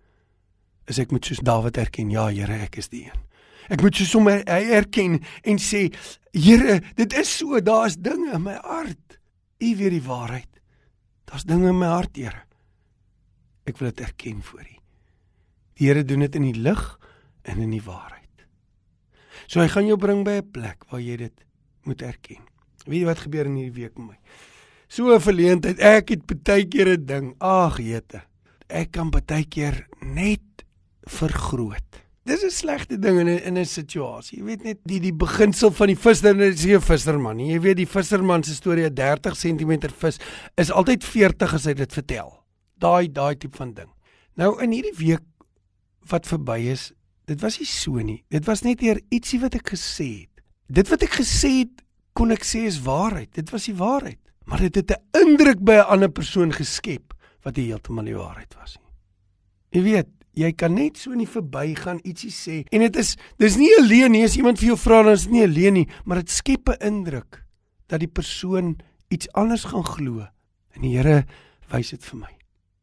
is 0.88 0.98
ek 0.98 1.12
moet 1.12 1.24
soos 1.24 1.40
Dawid 1.42 1.76
erken, 1.76 2.11
ja 2.11 2.28
Here, 2.28 2.62
ek 2.62 2.78
is 2.78 2.88
die 2.88 3.04
een. 3.04 3.34
Ek 3.68 3.83
moet 3.83 3.96
so 3.96 4.05
sommer 4.05 4.42
erken 4.44 5.20
en 5.42 5.59
sê, 5.59 5.88
Here, 6.35 6.81
dit 6.98 7.12
is 7.14 7.31
so, 7.31 7.61
daar's 7.62 7.94
dinge 7.96 8.33
in 8.35 8.42
my 8.42 8.57
hart. 8.64 9.18
U 9.62 9.68
weet 9.79 9.94
die 9.94 10.03
waarheid. 10.03 10.50
Daar's 11.31 11.46
dinge 11.46 11.68
in 11.70 11.79
my 11.79 11.92
hart, 11.92 12.16
Here. 12.18 12.42
Ek 13.64 13.79
wil 13.79 13.92
dit 13.92 14.03
erken 14.05 14.42
voor 14.42 14.64
U. 14.64 14.77
Die 15.79 15.88
Here 15.88 16.05
doen 16.05 16.27
dit 16.27 16.35
in 16.35 16.48
die 16.50 16.61
lig 16.61 16.83
en 17.44 17.62
in 17.62 17.70
die 17.70 17.83
waarheid. 17.83 18.20
So 19.46 19.61
hy 19.61 19.68
gaan 19.70 19.87
jou 19.88 19.98
bring 20.00 20.24
by 20.24 20.40
'n 20.40 20.50
plek 20.50 20.85
waar 20.90 21.00
jy 21.00 21.16
dit 21.16 21.44
moet 21.85 22.03
erken. 22.03 22.42
Weet 22.87 23.00
jy 23.00 23.07
wat 23.07 23.24
gebeur 23.24 23.46
in 23.46 23.57
hierdie 23.57 23.83
week 23.83 23.98
met 23.98 24.07
my? 24.09 24.18
So 24.88 25.14
'n 25.14 25.20
verleentheid. 25.20 25.79
Ek 25.79 26.09
het 26.09 26.27
baie 26.27 26.66
keer 26.66 26.88
'n 26.88 27.07
ding. 27.07 27.35
Ag, 27.40 27.79
jete. 27.79 28.22
Ek 28.68 28.92
kan 28.92 29.11
baie 29.11 29.44
keer 29.44 29.87
net 30.00 30.64
vergroot. 31.07 32.03
Dis 32.24 32.42
'n 32.42 32.50
slegte 32.50 32.98
ding 32.98 33.18
in 33.20 33.28
'n 33.28 33.42
in 33.44 33.58
'n 33.58 33.66
situasie. 33.66 34.38
Jy 34.38 34.44
weet 34.44 34.62
net 34.64 34.78
die 34.84 35.00
die 35.00 35.12
beginsel 35.12 35.70
van 35.70 35.88
die 35.88 35.96
visser 35.96 36.40
is 36.40 36.64
nie 36.64 36.74
'n 36.74 36.80
visserman 36.80 37.37
nie. 37.37 37.52
Jy 37.52 37.60
weet 37.60 37.76
die 37.76 37.87
visserman 37.87 38.42
se 38.42 38.54
storie, 38.54 38.87
'n 38.87 38.94
30 38.94 39.37
cm 39.37 39.90
vis 39.92 40.18
is 40.56 40.70
altyd 40.70 41.04
40 41.04 41.54
as 41.54 41.64
hy 41.64 41.74
dit 41.74 41.92
vertel. 41.92 42.32
Daai 42.78 43.12
daai 43.12 43.37
tipe 43.37 43.56
van 43.56 43.74
ding. 43.74 43.90
Nou 44.37 44.62
in 44.62 44.70
hierdie 44.70 44.96
week 44.96 45.22
wat 46.08 46.26
verby 46.26 46.70
is, 46.72 46.92
dit 47.26 47.40
was 47.40 47.58
nie 47.58 47.66
so 47.66 47.92
nie. 47.92 48.24
Dit 48.30 48.46
was 48.46 48.62
net 48.62 48.80
eer 48.82 49.00
ietsie 49.10 49.40
wat 49.40 49.54
ek 49.54 49.68
gesê 49.68 50.20
het. 50.20 50.42
Dit 50.68 50.88
wat 50.88 51.02
ek 51.02 51.20
gesê 51.20 51.58
het, 51.58 51.82
kon 52.14 52.30
ek 52.30 52.44
sê 52.44 52.64
is 52.64 52.80
waarheid. 52.80 53.32
Dit 53.34 53.50
was 53.50 53.66
die 53.66 53.76
waarheid. 53.76 54.18
Maar 54.46 54.58
dit 54.58 54.74
het 54.74 54.90
'n 54.90 55.20
indruk 55.20 55.60
by 55.60 55.72
'n 55.72 55.90
ander 55.92 56.08
persoon 56.10 56.52
geskep 56.52 57.12
wat 57.42 57.56
heeltemal 57.56 58.04
die 58.04 58.16
waarheid 58.16 58.54
was 58.54 58.76
nie. 58.76 58.92
Jy 59.70 59.82
weet, 59.82 60.08
jy 60.38 60.51
kan 60.59 60.75
net 60.75 60.99
so 60.99 61.14
nie 61.14 61.29
verbygaan 61.31 62.03
ietsie 62.07 62.33
sê. 62.35 62.57
En 62.75 62.83
dit 62.85 62.97
is 63.01 63.14
dis 63.42 63.59
nie 63.61 63.70
alleen 63.79 64.14
nie 64.14 64.25
as 64.27 64.37
iemand 64.38 64.61
vir 64.61 64.73
jou 64.73 64.79
vra 64.81 65.03
dan 65.07 65.14
is 65.14 65.27
dit 65.29 65.37
nie 65.37 65.44
alleen 65.47 65.79
nie 65.81 65.88
maar 66.05 66.23
dit 66.23 66.31
skep 66.31 66.68
'n 66.68 66.83
indruk 66.83 67.44
dat 67.88 68.01
die 68.01 68.11
persoon 68.11 68.77
iets 69.09 69.29
anders 69.33 69.64
gaan 69.64 69.85
glo. 69.85 70.27
En 70.75 70.83
die 70.83 70.97
Here 70.97 71.25
wys 71.70 71.90
dit 71.90 72.05
vir 72.05 72.18
my. 72.18 72.33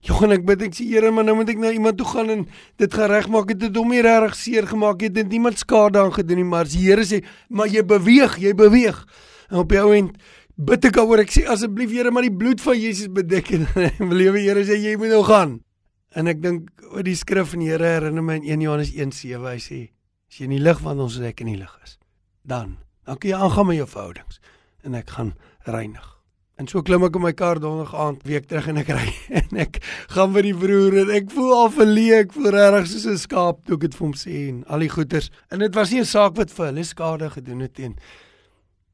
Johan 0.01 0.31
ek 0.31 0.45
bid 0.45 0.61
ek 0.61 0.73
sê 0.73 0.85
Here 0.85 1.11
maar 1.11 1.23
nou 1.23 1.35
moet 1.35 1.49
ek 1.49 1.57
na 1.57 1.71
iemand 1.71 1.97
toe 1.97 2.07
gaan 2.07 2.29
en 2.29 2.47
dit 2.77 2.93
gaan 2.93 3.09
regmaak 3.09 3.49
het 3.49 3.59
dit 3.59 3.75
hom 3.75 3.89
nie 3.89 4.01
regtig 4.01 4.35
seer 4.35 4.67
gemaak 4.67 5.01
het 5.01 5.13
dit 5.13 5.27
niemand 5.27 5.57
skade 5.57 5.99
aan 5.99 6.13
gedoen 6.13 6.37
nie 6.37 6.43
maar 6.47 6.65
as 6.65 6.73
die 6.73 6.87
Here 6.87 7.03
sê 7.03 7.23
maar 7.49 7.67
jy 7.67 7.83
beweeg 7.83 8.37
jy 8.37 8.53
beweeg. 8.53 9.05
En 9.51 9.57
op 9.57 9.71
jou 9.71 9.93
end 9.93 10.17
bid 10.57 10.85
ek 10.85 10.97
oor 10.97 11.19
ek 11.19 11.31
sê 11.31 11.45
asseblief 11.45 11.91
Here 11.91 12.11
maar 12.11 12.23
die 12.23 12.33
bloed 12.33 12.61
van 12.61 12.79
Jesus 12.79 13.11
bedek 13.11 13.51
en 13.55 13.67
wil 13.99 14.17
lewe 14.17 14.39
Here 14.39 14.63
sê 14.63 14.79
jy 14.79 14.95
moet 14.97 15.09
nou 15.09 15.23
gaan 15.23 15.59
En 16.15 16.27
ek 16.27 16.41
dink 16.43 16.69
oor 16.91 17.03
die 17.03 17.15
skrif 17.15 17.53
van 17.53 17.63
die 17.63 17.71
Here 17.71 17.87
herinner 17.95 18.21
my 18.21 18.35
in 18.41 18.47
1 18.59 18.61
Johannes 18.61 18.93
1:7 18.93 19.47
hy 19.47 19.59
sê 19.59 19.81
as 20.29 20.39
jy 20.39 20.47
in 20.47 20.55
die 20.57 20.63
lig 20.63 20.79
wandel 20.83 21.09
soos 21.09 21.27
ek 21.27 21.41
in 21.41 21.53
die 21.53 21.59
lig 21.59 21.75
is 21.83 21.97
dan 22.43 22.77
dan 23.05 23.17
kan 23.17 23.29
jy 23.29 23.37
aangaan 23.37 23.67
met 23.67 23.77
jou 23.77 23.87
verhoudings 23.87 24.41
en 24.83 24.95
ek 24.95 25.09
gaan 25.09 25.35
reinig 25.67 26.21
En 26.61 26.67
so 26.69 26.83
klim 26.85 27.01
ek 27.07 27.15
in 27.17 27.23
my 27.23 27.31
kar 27.33 27.57
donderdag 27.57 27.95
aand 27.97 28.25
week 28.29 28.43
terug 28.45 28.67
en 28.69 28.77
ek 28.77 28.91
ry 28.93 29.07
en 29.39 29.61
ek 29.63 29.79
gaan 30.13 30.33
by 30.35 30.43
die 30.45 30.53
broer 30.53 30.99
en 31.01 31.13
ek 31.15 31.31
voel 31.33 31.55
al 31.57 31.71
verleë, 31.73 32.19
ek 32.27 32.35
voel 32.35 32.51
regtig 32.53 32.91
soos 32.91 33.07
'n 33.09 33.17
skaap 33.17 33.63
toe 33.65 33.79
ek 33.79 33.87
dit 33.87 33.97
vir 33.97 34.05
hom 34.05 34.13
sê 34.19 34.41
en 34.51 34.59
al 34.69 34.85
die 34.85 34.91
goeters. 34.93 35.31
En 35.49 35.63
dit 35.65 35.79
was 35.79 35.89
nie 35.89 36.03
'n 36.03 36.11
saak 36.11 36.37
wat 36.37 36.53
vir 36.53 36.67
hulle 36.67 36.83
skade 36.85 37.31
gedoen 37.33 37.65
het 37.65 37.73
teen 37.73 37.95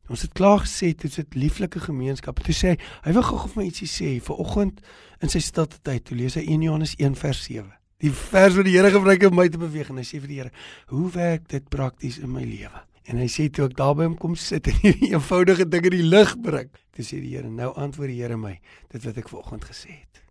Ons 0.07 0.23
het 0.23 0.33
klaar 0.37 0.61
gesê 0.63 0.93
dit 0.95 1.03
is 1.03 1.19
'n 1.19 1.27
lieflike 1.35 1.79
gemeenskap. 1.79 2.39
Toe 2.39 2.53
sê 2.53 2.67
hy, 2.67 2.77
hy 3.03 3.11
wil 3.11 3.23
gou 3.23 3.37
vir 3.47 3.57
my 3.57 3.65
ietsie 3.67 3.87
sê 3.87 4.21
vir 4.21 4.35
oggend 4.35 4.81
in 5.21 5.29
sy 5.29 5.39
stilte 5.39 5.77
tyd. 5.81 6.05
Toe 6.05 6.17
lees 6.17 6.35
hy 6.35 6.45
1 6.47 6.61
Johannes 6.61 6.95
1 6.97 7.15
vers 7.15 7.43
7. 7.43 7.73
Die 7.99 8.11
vers 8.11 8.55
wat 8.55 8.65
die 8.65 8.77
Here 8.77 8.91
gebruik 8.91 9.23
om 9.23 9.35
my 9.35 9.47
te 9.49 9.57
beweeg 9.57 9.89
en 9.89 9.97
hy 9.97 10.03
sê 10.03 10.19
vir 10.21 10.27
die 10.27 10.37
Here, 10.37 10.51
"Hoe 10.87 11.11
werk 11.11 11.47
dit 11.47 11.69
prakties 11.69 12.19
in 12.19 12.31
my 12.31 12.43
lewe?" 12.43 12.81
En 13.05 13.17
hy 13.17 13.27
sê 13.27 13.49
toe 13.49 13.65
ek 13.65 13.75
daar 13.75 13.95
by 13.95 14.03
hom 14.03 14.17
kom 14.17 14.35
sit 14.35 14.67
en 14.67 14.73
hierdie 14.83 15.13
eenvoudige 15.13 15.69
ding 15.69 15.85
in 15.85 15.91
die 15.91 16.03
lig 16.03 16.35
bring, 16.41 16.69
toe 16.93 17.03
sê 17.03 17.21
die 17.21 17.35
Here, 17.35 17.49
"Nou 17.49 17.73
antwoord 17.75 18.07
die 18.07 18.21
Here 18.21 18.37
my 18.37 18.59
dit 18.91 19.03
wat 19.03 19.17
ek 19.17 19.29
vanoggend 19.29 19.65
gesê 19.65 19.89
het." 19.89 20.21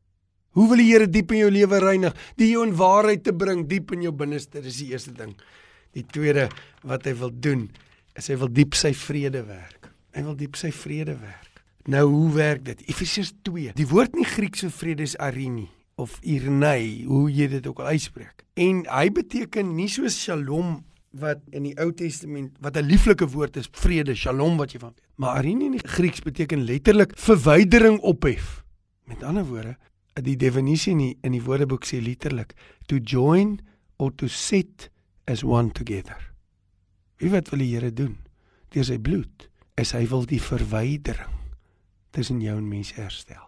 Hoe 0.51 0.69
wil 0.69 0.77
die 0.77 0.93
Here 0.93 1.07
diep 1.07 1.33
in 1.33 1.39
jou 1.39 1.51
lewe 1.51 1.79
reinig, 1.79 2.15
die 2.37 2.51
jou 2.53 2.65
in 2.65 2.77
waarheid 2.77 3.25
te 3.25 3.33
bring 3.33 3.69
diep 3.69 3.93
in 3.93 4.03
jou 4.03 4.13
binneste? 4.13 4.63
Dis 4.63 4.79
die 4.79 4.93
eerste 4.93 5.13
ding. 5.13 5.35
Die 5.93 6.05
tweede 6.05 6.49
wat 6.83 7.05
hy 7.05 7.15
wil 7.15 7.31
doen 7.31 7.71
is 8.17 8.31
hy 8.33 8.37
wil 8.41 8.53
diep 8.53 8.75
sy 8.75 8.93
vrede 8.97 9.45
werk. 9.47 9.91
Hy 10.17 10.25
wil 10.25 10.37
diep 10.39 10.57
sy 10.57 10.73
vrede 10.73 11.17
werk. 11.21 11.63
Nou 11.87 12.07
hoe 12.11 12.31
werk 12.35 12.65
dit? 12.67 12.83
Efesiërs 12.91 13.33
2. 13.47 13.77
Die 13.79 13.87
woord 13.87 14.17
in 14.19 14.27
Grieks 14.27 14.65
vir 14.67 14.75
vrede 14.75 15.07
is 15.07 15.17
arini 15.23 15.69
of 15.97 16.19
irnei, 16.27 17.07
hoe 17.09 17.29
jy 17.33 17.47
dit 17.55 17.67
ook 17.67 17.79
al 17.81 17.95
uitspreek. 17.97 18.45
En 18.61 18.83
hy 18.91 19.07
beteken 19.15 19.71
nie 19.77 19.89
soos 19.89 20.17
shalom 20.19 20.81
wat 21.17 21.41
in 21.57 21.65
die 21.69 21.77
Ou 21.81 21.93
Testament 21.97 22.57
wat 22.61 22.77
'n 22.77 22.85
lieflike 22.85 23.27
woord 23.33 23.57
is, 23.57 23.69
vrede, 23.73 24.15
shalom 24.15 24.57
wat 24.57 24.73
jy 24.73 24.81
van 24.81 24.93
weet. 24.93 25.05
Maar 25.17 25.39
arini 25.39 25.67
in 25.67 25.79
die 25.79 25.89
Grieks 25.89 26.21
beteken 26.21 26.65
letterlik 26.65 27.13
verwydering 27.17 27.99
ophef. 28.01 28.65
Met 29.05 29.23
ander 29.23 29.45
woorde, 29.45 29.77
die 30.15 30.37
definisie 30.37 30.93
in 30.93 30.99
die, 30.99 31.19
in 31.23 31.33
die 31.33 31.43
Woordeboek 31.43 31.85
sê 31.85 32.01
letterlik 32.03 32.55
to 32.87 32.97
join 32.97 33.61
or 33.97 34.13
to 34.17 34.29
set 34.29 34.91
as 35.27 35.43
one 35.45 35.73
together. 35.73 36.36
Wie 37.21 37.33
wat 37.33 37.49
wil 37.53 37.65
die 37.65 37.73
Here 37.73 37.93
doen? 37.93 38.19
Deur 38.75 38.85
sy 38.85 38.99
bloed 39.01 39.49
is 39.81 39.93
hy 39.97 40.05
wil 40.11 40.25
die 40.29 40.41
verwydering 40.41 41.33
tussen 42.17 42.41
jou 42.41 42.57
en 42.57 42.69
mense 42.69 42.97
herstel. 42.97 43.45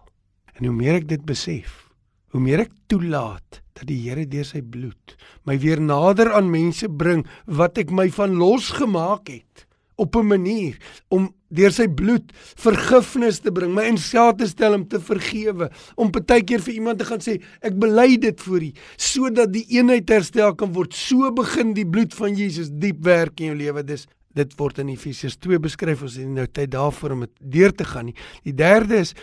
En 0.56 0.66
hoe 0.68 0.74
meer 0.76 0.98
ek 0.98 1.06
dit 1.08 1.22
besef, 1.24 1.88
hoe 2.32 2.40
meer 2.42 2.66
ek 2.66 2.74
toelaat 2.90 3.62
dat 3.78 3.86
die 3.88 4.00
Here 4.02 4.26
deur 4.28 4.46
sy 4.46 4.60
bloed 4.64 5.16
my 5.48 5.56
weer 5.60 5.80
nader 5.80 6.32
aan 6.36 6.50
mense 6.52 6.88
bring 6.88 7.24
wat 7.46 7.78
ek 7.80 7.92
my 7.94 8.08
van 8.12 8.36
losgemaak 8.40 9.30
het 9.32 9.67
op 9.98 10.16
'n 10.16 10.26
manier 10.26 10.76
om 11.08 11.28
deur 11.48 11.72
sy 11.72 11.88
bloed 11.88 12.32
vergifnis 12.60 13.40
te 13.40 13.52
bring, 13.52 13.74
my 13.74 13.86
in 13.88 13.98
staat 13.98 14.38
te 14.38 14.46
stel 14.46 14.74
om 14.74 14.84
te 14.88 15.00
vergewe, 15.00 15.70
om 15.96 16.10
baie 16.10 16.44
keer 16.44 16.60
vir 16.60 16.74
iemand 16.74 16.98
te 16.98 17.04
gaan 17.08 17.20
sê 17.20 17.38
ek 17.60 17.78
bely 17.78 18.16
dit 18.16 18.40
voor 18.40 18.62
U 18.62 18.72
sodat 18.96 19.52
die 19.52 19.66
eenheid 19.68 20.08
herstel 20.08 20.54
kan 20.54 20.72
word. 20.72 20.94
So 20.94 21.32
begin 21.32 21.74
die 21.74 21.86
bloed 21.86 22.14
van 22.14 22.36
Jesus 22.36 22.70
diep 22.70 23.02
werk 23.04 23.40
in 23.40 23.46
jou 23.46 23.56
lewe. 23.56 23.82
Dis 23.82 24.06
dit 24.34 24.54
word 24.58 24.78
in 24.78 24.88
Efesiërs 24.88 25.36
2 25.36 25.58
beskryf. 25.58 26.02
Ons 26.02 26.16
het 26.16 26.28
nou 26.28 26.46
tyd 26.46 26.70
daarvoor 26.70 27.10
om 27.10 27.20
dit 27.20 27.34
deur 27.40 27.72
te 27.72 27.84
gaan 27.84 28.04
nie. 28.04 28.14
Die 28.44 28.54
derde 28.54 29.02
is 29.02 29.14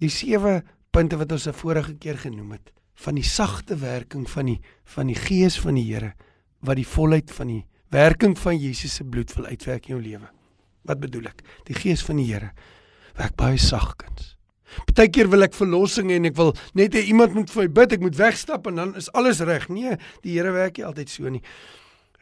die 0.00 0.10
sewe 0.10 0.62
punte 0.90 1.18
wat 1.18 1.32
ons 1.32 1.48
'n 1.48 1.52
vorige 1.52 1.94
keer 1.94 2.16
genoem 2.16 2.52
het 2.52 2.72
van 2.94 3.14
die 3.14 3.24
sagte 3.26 3.76
werking 3.76 4.26
van 4.30 4.46
die 4.46 4.60
van 4.84 5.06
die 5.06 5.18
gees 5.18 5.58
van 5.58 5.74
die 5.74 5.86
Here 5.92 6.14
wat 6.60 6.76
die 6.76 6.86
volheid 6.86 7.30
van 7.30 7.46
die 7.46 7.64
werking 7.90 8.36
van 8.38 8.58
Jesus 8.58 8.94
se 8.94 9.04
bloed 9.04 9.32
wil 9.34 9.46
uitwerk 9.46 9.88
in 9.88 9.96
jou 9.96 10.02
lewe. 10.02 10.28
Wat 10.88 11.00
bedoel 11.00 11.30
ek? 11.30 11.40
Die 11.68 11.76
gees 11.76 12.04
van 12.04 12.20
die 12.20 12.28
Here 12.30 12.52
werk 13.18 13.34
baie 13.40 13.58
sagkens. 13.58 14.36
Partykeer 14.86 15.26
wil 15.32 15.42
ek 15.42 15.56
verlossing 15.56 16.12
en 16.14 16.28
ek 16.28 16.36
wil 16.38 16.52
net 16.78 16.94
hê 16.94 17.02
iemand 17.10 17.34
moet 17.34 17.50
vir 17.50 17.64
my 17.64 17.70
bid, 17.80 17.96
ek 17.96 18.04
moet 18.04 18.18
wegstap 18.18 18.68
en 18.70 18.78
dan 18.78 18.92
is 19.00 19.08
alles 19.18 19.40
reg. 19.42 19.66
Nee, 19.72 19.96
die 20.22 20.36
Here 20.36 20.52
werk 20.54 20.78
nie 20.78 20.86
altyd 20.86 21.10
so 21.10 21.32
nie. 21.32 21.42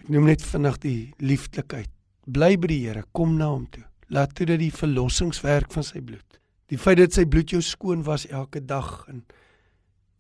Ek 0.01 0.09
noem 0.13 0.31
net 0.31 0.45
vinnig 0.47 0.79
die 0.85 1.01
liefdelikheid. 1.21 1.91
Bly 2.27 2.55
by 2.63 2.71
die 2.71 2.81
Here, 2.87 3.05
kom 3.13 3.37
na 3.37 3.51
hom 3.53 3.67
toe. 3.75 3.85
Laat 4.15 4.33
toe 4.39 4.47
dat 4.49 4.63
die 4.63 4.73
verlossingswerk 4.73 5.69
van 5.75 5.85
sy 5.85 6.01
bloed. 6.01 6.41
Die 6.71 6.79
feit 6.81 6.99
dat 7.03 7.15
sy 7.15 7.27
bloed 7.29 7.53
jou 7.53 7.61
skoon 7.63 8.07
was 8.07 8.25
elke 8.31 8.63
dag 8.63 9.05
en 9.11 9.25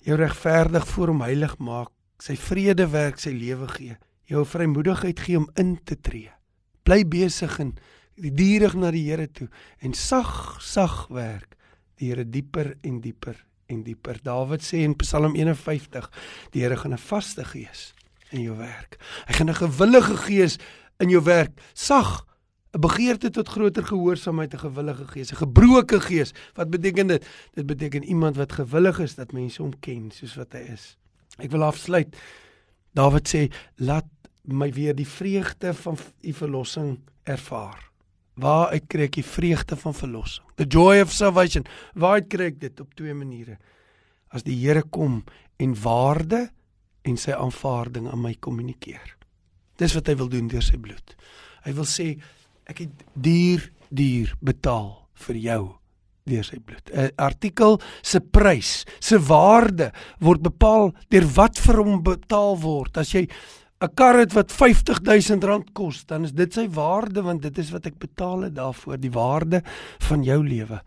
jou 0.06 0.18
regverdig 0.18 0.84
voor 0.92 1.14
hom 1.14 1.24
heilig 1.24 1.56
maak, 1.62 1.90
sy 2.22 2.36
vrede 2.38 2.86
werk, 2.92 3.18
sy 3.22 3.32
lewe 3.34 3.66
gee 3.72 3.96
jou 4.30 4.44
vrymoedigheid 4.44 5.20
gee 5.20 5.38
om 5.38 5.50
in 5.54 5.76
te 5.84 5.96
tree. 6.00 6.30
Bly 6.82 7.04
besig 7.08 7.58
en 7.62 7.74
dierig 8.16 8.74
na 8.74 8.90
die 8.90 9.04
Here 9.10 9.26
toe 9.28 9.48
en 9.84 9.94
sag 9.94 10.58
sag 10.64 11.06
werk 11.08 11.56
die 11.96 12.10
Here 12.10 12.24
dieper 12.24 12.74
en 12.84 13.00
dieper 13.00 13.38
en 13.72 13.82
dieper. 13.82 14.20
Dawid 14.22 14.62
sê 14.62 14.84
in 14.86 14.94
Psalm 15.00 15.34
51, 15.34 16.10
die 16.54 16.62
Here 16.62 16.76
gaan 16.76 16.92
'n 16.94 16.98
vaste 16.98 17.44
gees 17.44 17.94
in 18.30 18.42
jou 18.42 18.56
werk. 18.56 18.98
Hy 19.26 19.32
gaan 19.32 19.50
'n 19.50 19.54
gewillige 19.54 20.16
gees 20.16 20.58
in 20.98 21.08
jou 21.10 21.22
werk. 21.22 21.58
Sag 21.74 22.26
'n 22.74 22.80
begeerte 22.80 23.30
tot 23.30 23.48
groter 23.48 23.84
gehoorsaamheid, 23.84 24.54
'n 24.54 24.58
gewillige 24.58 25.06
gees, 25.08 25.32
'n 25.32 25.36
gebroke 25.36 26.00
gees. 26.00 26.32
Wat 26.54 26.70
beteken 26.70 27.06
dit? 27.06 27.26
Dit 27.54 27.66
beteken 27.66 28.04
iemand 28.04 28.36
wat 28.36 28.52
gewillig 28.52 28.98
is 29.00 29.14
dat 29.14 29.32
mense 29.32 29.62
hom 29.62 29.72
ken 29.80 30.10
soos 30.10 30.36
wat 30.36 30.52
hy 30.52 30.72
is. 30.72 30.96
Ek 31.38 31.50
wil 31.50 31.62
afsluit. 31.62 32.16
Dawid 32.96 33.28
sê, 33.28 33.46
"Laat 33.76 34.08
my 34.46 34.70
weer 34.72 34.94
die 34.94 35.08
vreugde 35.08 35.74
van 35.74 35.98
u 36.22 36.32
verlossing 36.32 36.98
ervaar. 37.26 37.82
Waar 38.34 38.74
uit 38.76 38.86
kry 38.86 39.06
ek 39.08 39.18
die 39.18 39.26
vreugde 39.26 39.78
van 39.80 39.94
verlossing? 39.96 40.44
The 40.60 40.68
joy 40.68 41.00
of 41.00 41.12
salvation. 41.12 41.66
Waar 41.94 42.20
uit 42.20 42.28
kry 42.32 42.50
ek 42.52 42.60
dit 42.60 42.80
op 42.80 42.92
twee 42.94 43.14
maniere? 43.16 43.56
As 44.28 44.44
die 44.46 44.56
Here 44.60 44.82
kom 44.82 45.22
en 45.62 45.74
waarde 45.80 46.46
en 47.06 47.16
sy 47.16 47.32
aanvaarding 47.32 48.10
aan 48.10 48.22
my 48.22 48.34
kommunikeer. 48.40 49.14
Dis 49.80 49.94
wat 49.96 50.10
hy 50.10 50.16
wil 50.20 50.30
doen 50.32 50.50
deur 50.50 50.64
sy 50.64 50.78
bloed. 50.80 51.16
Hy 51.64 51.72
wil 51.76 51.88
sê 51.88 52.12
ek 52.66 52.84
het 52.84 53.04
duur 53.14 53.70
duur 53.88 54.34
betaal 54.42 54.90
vir 55.26 55.38
jou 55.40 55.62
deur 56.26 56.44
sy 56.44 56.58
bloed. 56.58 56.90
'n 56.92 57.10
Artikel 57.16 57.80
se 58.02 58.20
prys, 58.20 58.84
se 59.00 59.18
waarde 59.18 59.92
word 60.20 60.42
bepaal 60.42 60.92
deur 61.08 61.26
wat 61.36 61.58
vir 61.58 61.82
hom 61.82 62.02
betaal 62.02 62.58
word. 62.60 62.98
As 62.98 63.12
jy 63.14 63.26
'n 63.80 63.94
kar 63.94 64.18
het 64.18 64.32
wat 64.32 64.52
R50000 64.52 65.72
kos, 65.72 66.04
dan 66.06 66.24
is 66.24 66.32
dit 66.32 66.52
sy 66.52 66.68
waarde 66.68 67.22
want 67.22 67.42
dit 67.42 67.58
is 67.58 67.70
wat 67.70 67.86
ek 67.86 67.98
betaal 67.98 68.48
het 68.48 68.54
daarvoor. 68.54 68.96
Die 68.98 69.12
waarde 69.12 69.62
van 70.08 70.22
jou 70.24 70.42
lewe 70.42 70.80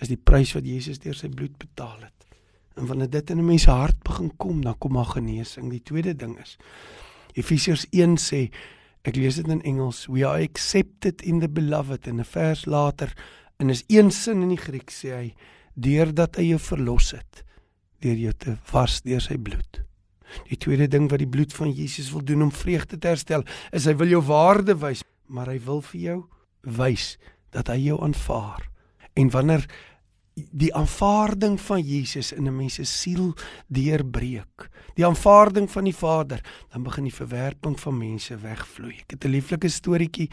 is 0.00 0.08
die 0.08 0.16
prys 0.16 0.54
wat 0.54 0.64
Jesus 0.64 0.98
deur 0.98 1.14
sy 1.14 1.28
bloed 1.28 1.58
betaal 1.58 2.00
het. 2.00 2.26
En 2.76 2.86
wanneer 2.86 3.10
dit 3.10 3.30
in 3.30 3.38
'n 3.38 3.44
mens 3.44 3.62
se 3.62 3.70
hart 3.70 4.02
begin 4.02 4.32
kom, 4.36 4.62
dan 4.62 4.78
kom 4.78 4.92
daar 4.92 5.04
genesing. 5.04 5.70
Die 5.70 5.82
tweede 5.82 6.16
ding 6.16 6.38
is 6.38 6.56
Efesiërs 7.34 7.86
1 7.90 8.16
sê, 8.16 8.50
ek 9.04 9.16
lees 9.16 9.36
dit 9.36 9.48
in 9.48 9.62
Engels, 9.62 10.06
we 10.06 10.26
are 10.26 10.42
accepted 10.42 11.22
in 11.22 11.40
the 11.40 11.48
beloved 11.48 12.06
en 12.06 12.20
'n 12.20 12.24
vers 12.24 12.66
later 12.66 13.12
in 13.60 13.70
is 13.70 13.84
een 13.88 14.10
sin 14.10 14.42
in 14.42 14.54
die 14.54 14.60
Grieks 14.60 15.02
sê 15.04 15.12
hy, 15.14 15.28
deurdat 15.74 16.36
hy 16.40 16.50
jou 16.50 16.58
verlos 16.58 17.12
het 17.16 17.44
deur 18.00 18.16
jou 18.16 18.32
te 18.32 18.56
was 18.72 19.02
deur 19.04 19.20
sy 19.20 19.36
bloed. 19.36 19.82
Die 20.48 20.56
tweede 20.60 20.86
ding 20.88 21.08
wat 21.10 21.20
die 21.20 21.28
bloed 21.28 21.52
van 21.52 21.72
Jesus 21.74 22.10
wil 22.14 22.24
doen 22.24 22.46
om 22.46 22.52
vreugde 22.54 22.96
te 22.96 23.10
herstel, 23.10 23.44
is 23.76 23.84
hy 23.84 23.94
wil 23.98 24.08
jou 24.08 24.22
waarde 24.24 24.76
wys, 24.80 25.02
maar 25.28 25.50
hy 25.52 25.58
wil 25.66 25.82
vir 25.90 26.00
jou 26.00 26.18
wys 26.78 27.14
dat 27.54 27.68
hy 27.68 27.76
jou 27.90 27.98
aanvaar. 28.04 28.64
En 29.18 29.30
wanneer 29.34 29.66
die 30.34 30.70
aanvaarding 30.74 31.58
van 31.60 31.82
Jesus 31.84 32.32
in 32.32 32.46
'n 32.48 32.56
mens 32.56 32.74
se 32.74 32.84
siel 32.84 33.34
deurbreek, 33.68 34.70
die 34.94 35.06
aanvaarding 35.06 35.70
van 35.70 35.84
die 35.84 35.96
Vader, 35.96 36.40
dan 36.72 36.82
begin 36.82 37.04
die 37.04 37.14
verwerping 37.14 37.80
van 37.80 37.98
mense 37.98 38.36
wegvloei. 38.36 39.00
Ek 39.00 39.10
het 39.10 39.24
'n 39.24 39.30
lieflike 39.30 39.68
storieetjie 39.68 40.30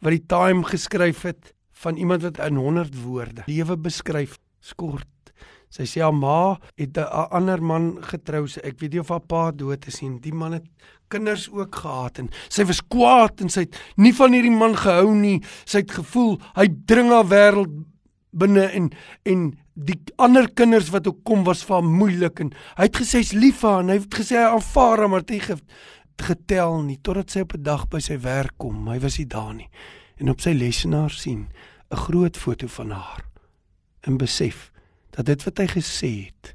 wat 0.00 0.10
die 0.10 0.26
Time 0.26 0.64
geskryf 0.64 1.22
het 1.22 1.54
van 1.82 1.96
iemand 1.96 2.22
wat 2.22 2.38
in 2.38 2.56
100 2.56 3.02
woorde 3.02 3.42
lewe 3.46 3.76
beskryf 3.76 4.38
skort 4.60 5.08
Sy 5.74 5.88
sê 5.90 6.04
haar 6.04 6.14
ma 6.14 6.54
het 6.78 6.98
'n 6.98 7.28
ander 7.34 7.60
man 7.62 7.98
getrou. 8.00 8.46
Ek 8.62 8.78
weet 8.78 8.92
nie 8.92 9.00
of 9.00 9.08
haar 9.08 9.26
pa 9.26 9.50
dood 9.50 9.86
is 9.86 10.00
nie. 10.02 10.20
Die 10.20 10.32
man 10.32 10.52
het 10.52 10.66
kinders 11.08 11.50
ook 11.50 11.74
gehad 11.74 12.18
en 12.18 12.30
sy 12.48 12.64
was 12.64 12.80
kwaad 12.80 13.40
en 13.40 13.48
sy 13.48 13.60
het 13.60 13.76
nie 13.96 14.12
van 14.12 14.32
hierdie 14.32 14.54
man 14.54 14.76
gehou 14.76 15.14
nie. 15.14 15.42
Sy 15.64 15.78
het 15.78 15.90
gevoel 15.90 16.38
hy 16.54 16.68
dring 16.86 17.10
haar 17.10 17.26
wêreld 17.26 17.72
binne 18.30 18.70
en 18.70 18.92
en 19.24 19.58
die 19.74 19.98
ander 20.16 20.46
kinders 20.54 20.90
wat 20.90 21.06
ook 21.06 21.24
kom 21.24 21.44
was 21.44 21.64
vir 21.64 21.74
haar 21.74 21.90
moeilik 21.90 22.40
en 22.40 22.52
hy 22.76 22.84
het 22.84 22.96
gesê 22.96 23.18
hy's 23.18 23.32
lief 23.32 23.60
vir 23.60 23.70
haar 23.70 23.80
en 23.80 23.88
hy 23.88 23.98
het 23.98 24.14
gesê 24.14 24.36
hy 24.36 24.46
aanvaar 24.54 24.98
haar 24.98 25.08
maar 25.08 25.26
dit 25.26 25.62
getel 26.22 26.82
nie 26.82 26.98
totdat 27.02 27.30
sy 27.30 27.40
op 27.40 27.54
'n 27.54 27.62
dag 27.62 27.88
by 27.88 27.98
sy 27.98 28.16
werk 28.18 28.54
kom. 28.58 28.86
Hy 28.88 29.00
was 29.00 29.18
nie 29.18 29.26
daar 29.26 29.54
nie 29.54 29.68
en 30.16 30.30
op 30.30 30.40
sy 30.40 30.52
lesenaar 30.52 31.10
sien 31.10 31.48
'n 31.90 31.96
groot 31.96 32.36
foto 32.36 32.66
van 32.66 32.90
haar 32.90 33.24
en 34.00 34.16
besef 34.16 34.72
dat 35.10 35.26
dit 35.26 35.44
wat 35.44 35.58
hy 35.58 35.66
gesê 35.66 36.10
het, 36.26 36.54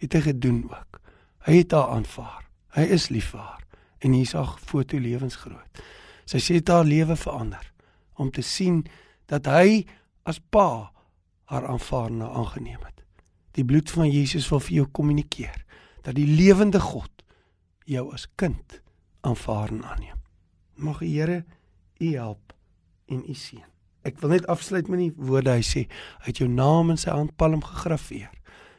het 0.00 0.12
hy 0.12 0.20
gedoen 0.20 0.64
ook. 0.70 1.00
Hy 1.44 1.60
het 1.60 1.72
haar 1.72 1.88
aanvaar. 1.88 2.48
Hy 2.74 2.82
is 2.96 3.08
lief 3.08 3.30
vir 3.34 3.40
haar 3.40 3.62
en 3.98 4.12
hier's 4.12 4.32
haar 4.32 4.56
foto 4.58 4.98
lewensgroot. 4.98 5.82
Sy 6.24 6.40
sê 6.40 6.58
dit 6.58 6.68
haar 6.68 6.84
lewe 6.84 7.16
verander 7.16 7.72
om 8.20 8.30
te 8.30 8.42
sien 8.42 8.84
dat 9.26 9.46
hy 9.46 9.84
as 10.24 10.40
pa 10.40 10.90
haar 11.52 11.66
aanvaar 11.68 12.10
en 12.10 12.22
aangeneem 12.22 12.80
het. 12.84 13.04
Die 13.54 13.64
bloed 13.64 13.90
van 13.90 14.10
Jesus 14.10 14.48
wil 14.50 14.60
vir 14.60 14.76
jou 14.80 14.86
kommunikeer 14.86 15.60
dat 16.02 16.16
die 16.16 16.28
lewende 16.28 16.80
God 16.80 17.24
jou 17.84 18.08
as 18.12 18.26
kind 18.40 18.80
aanvaar 19.20 19.72
en 19.72 19.84
aanneem. 19.84 20.20
Mag 20.74 20.98
die 21.04 21.14
Here 21.20 21.44
u 22.00 22.16
help 22.16 22.53
en 23.08 23.22
u 23.28 23.34
seën. 23.34 23.66
Ek 24.04 24.18
wil 24.20 24.34
net 24.34 24.46
afsluit 24.52 24.88
met 24.88 25.00
die 25.00 25.12
woorde 25.16 25.54
hy 25.56 25.62
sê, 25.64 25.86
hy 26.24 26.32
het 26.32 26.42
jou 26.42 26.48
naam 26.50 26.92
in 26.92 27.00
sy 27.00 27.12
handpalm 27.14 27.62
gegraveer. 27.64 28.32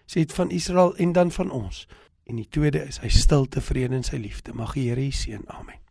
Sê 0.05 0.21
dit 0.21 0.35
van 0.37 0.53
Israel 0.53 0.93
en 1.01 1.15
dan 1.17 1.31
van 1.33 1.51
ons. 1.51 1.85
En 2.29 2.37
die 2.41 2.49
tweede 2.49 2.85
is 2.85 3.01
hy 3.01 3.09
stil 3.13 3.49
tevrede 3.49 3.97
in 3.97 4.05
sy 4.05 4.21
liefde. 4.21 4.53
Mag 4.53 4.77
die 4.77 4.89
Here 4.89 5.01
u 5.01 5.11
seën. 5.13 5.49
Amen. 5.49 5.84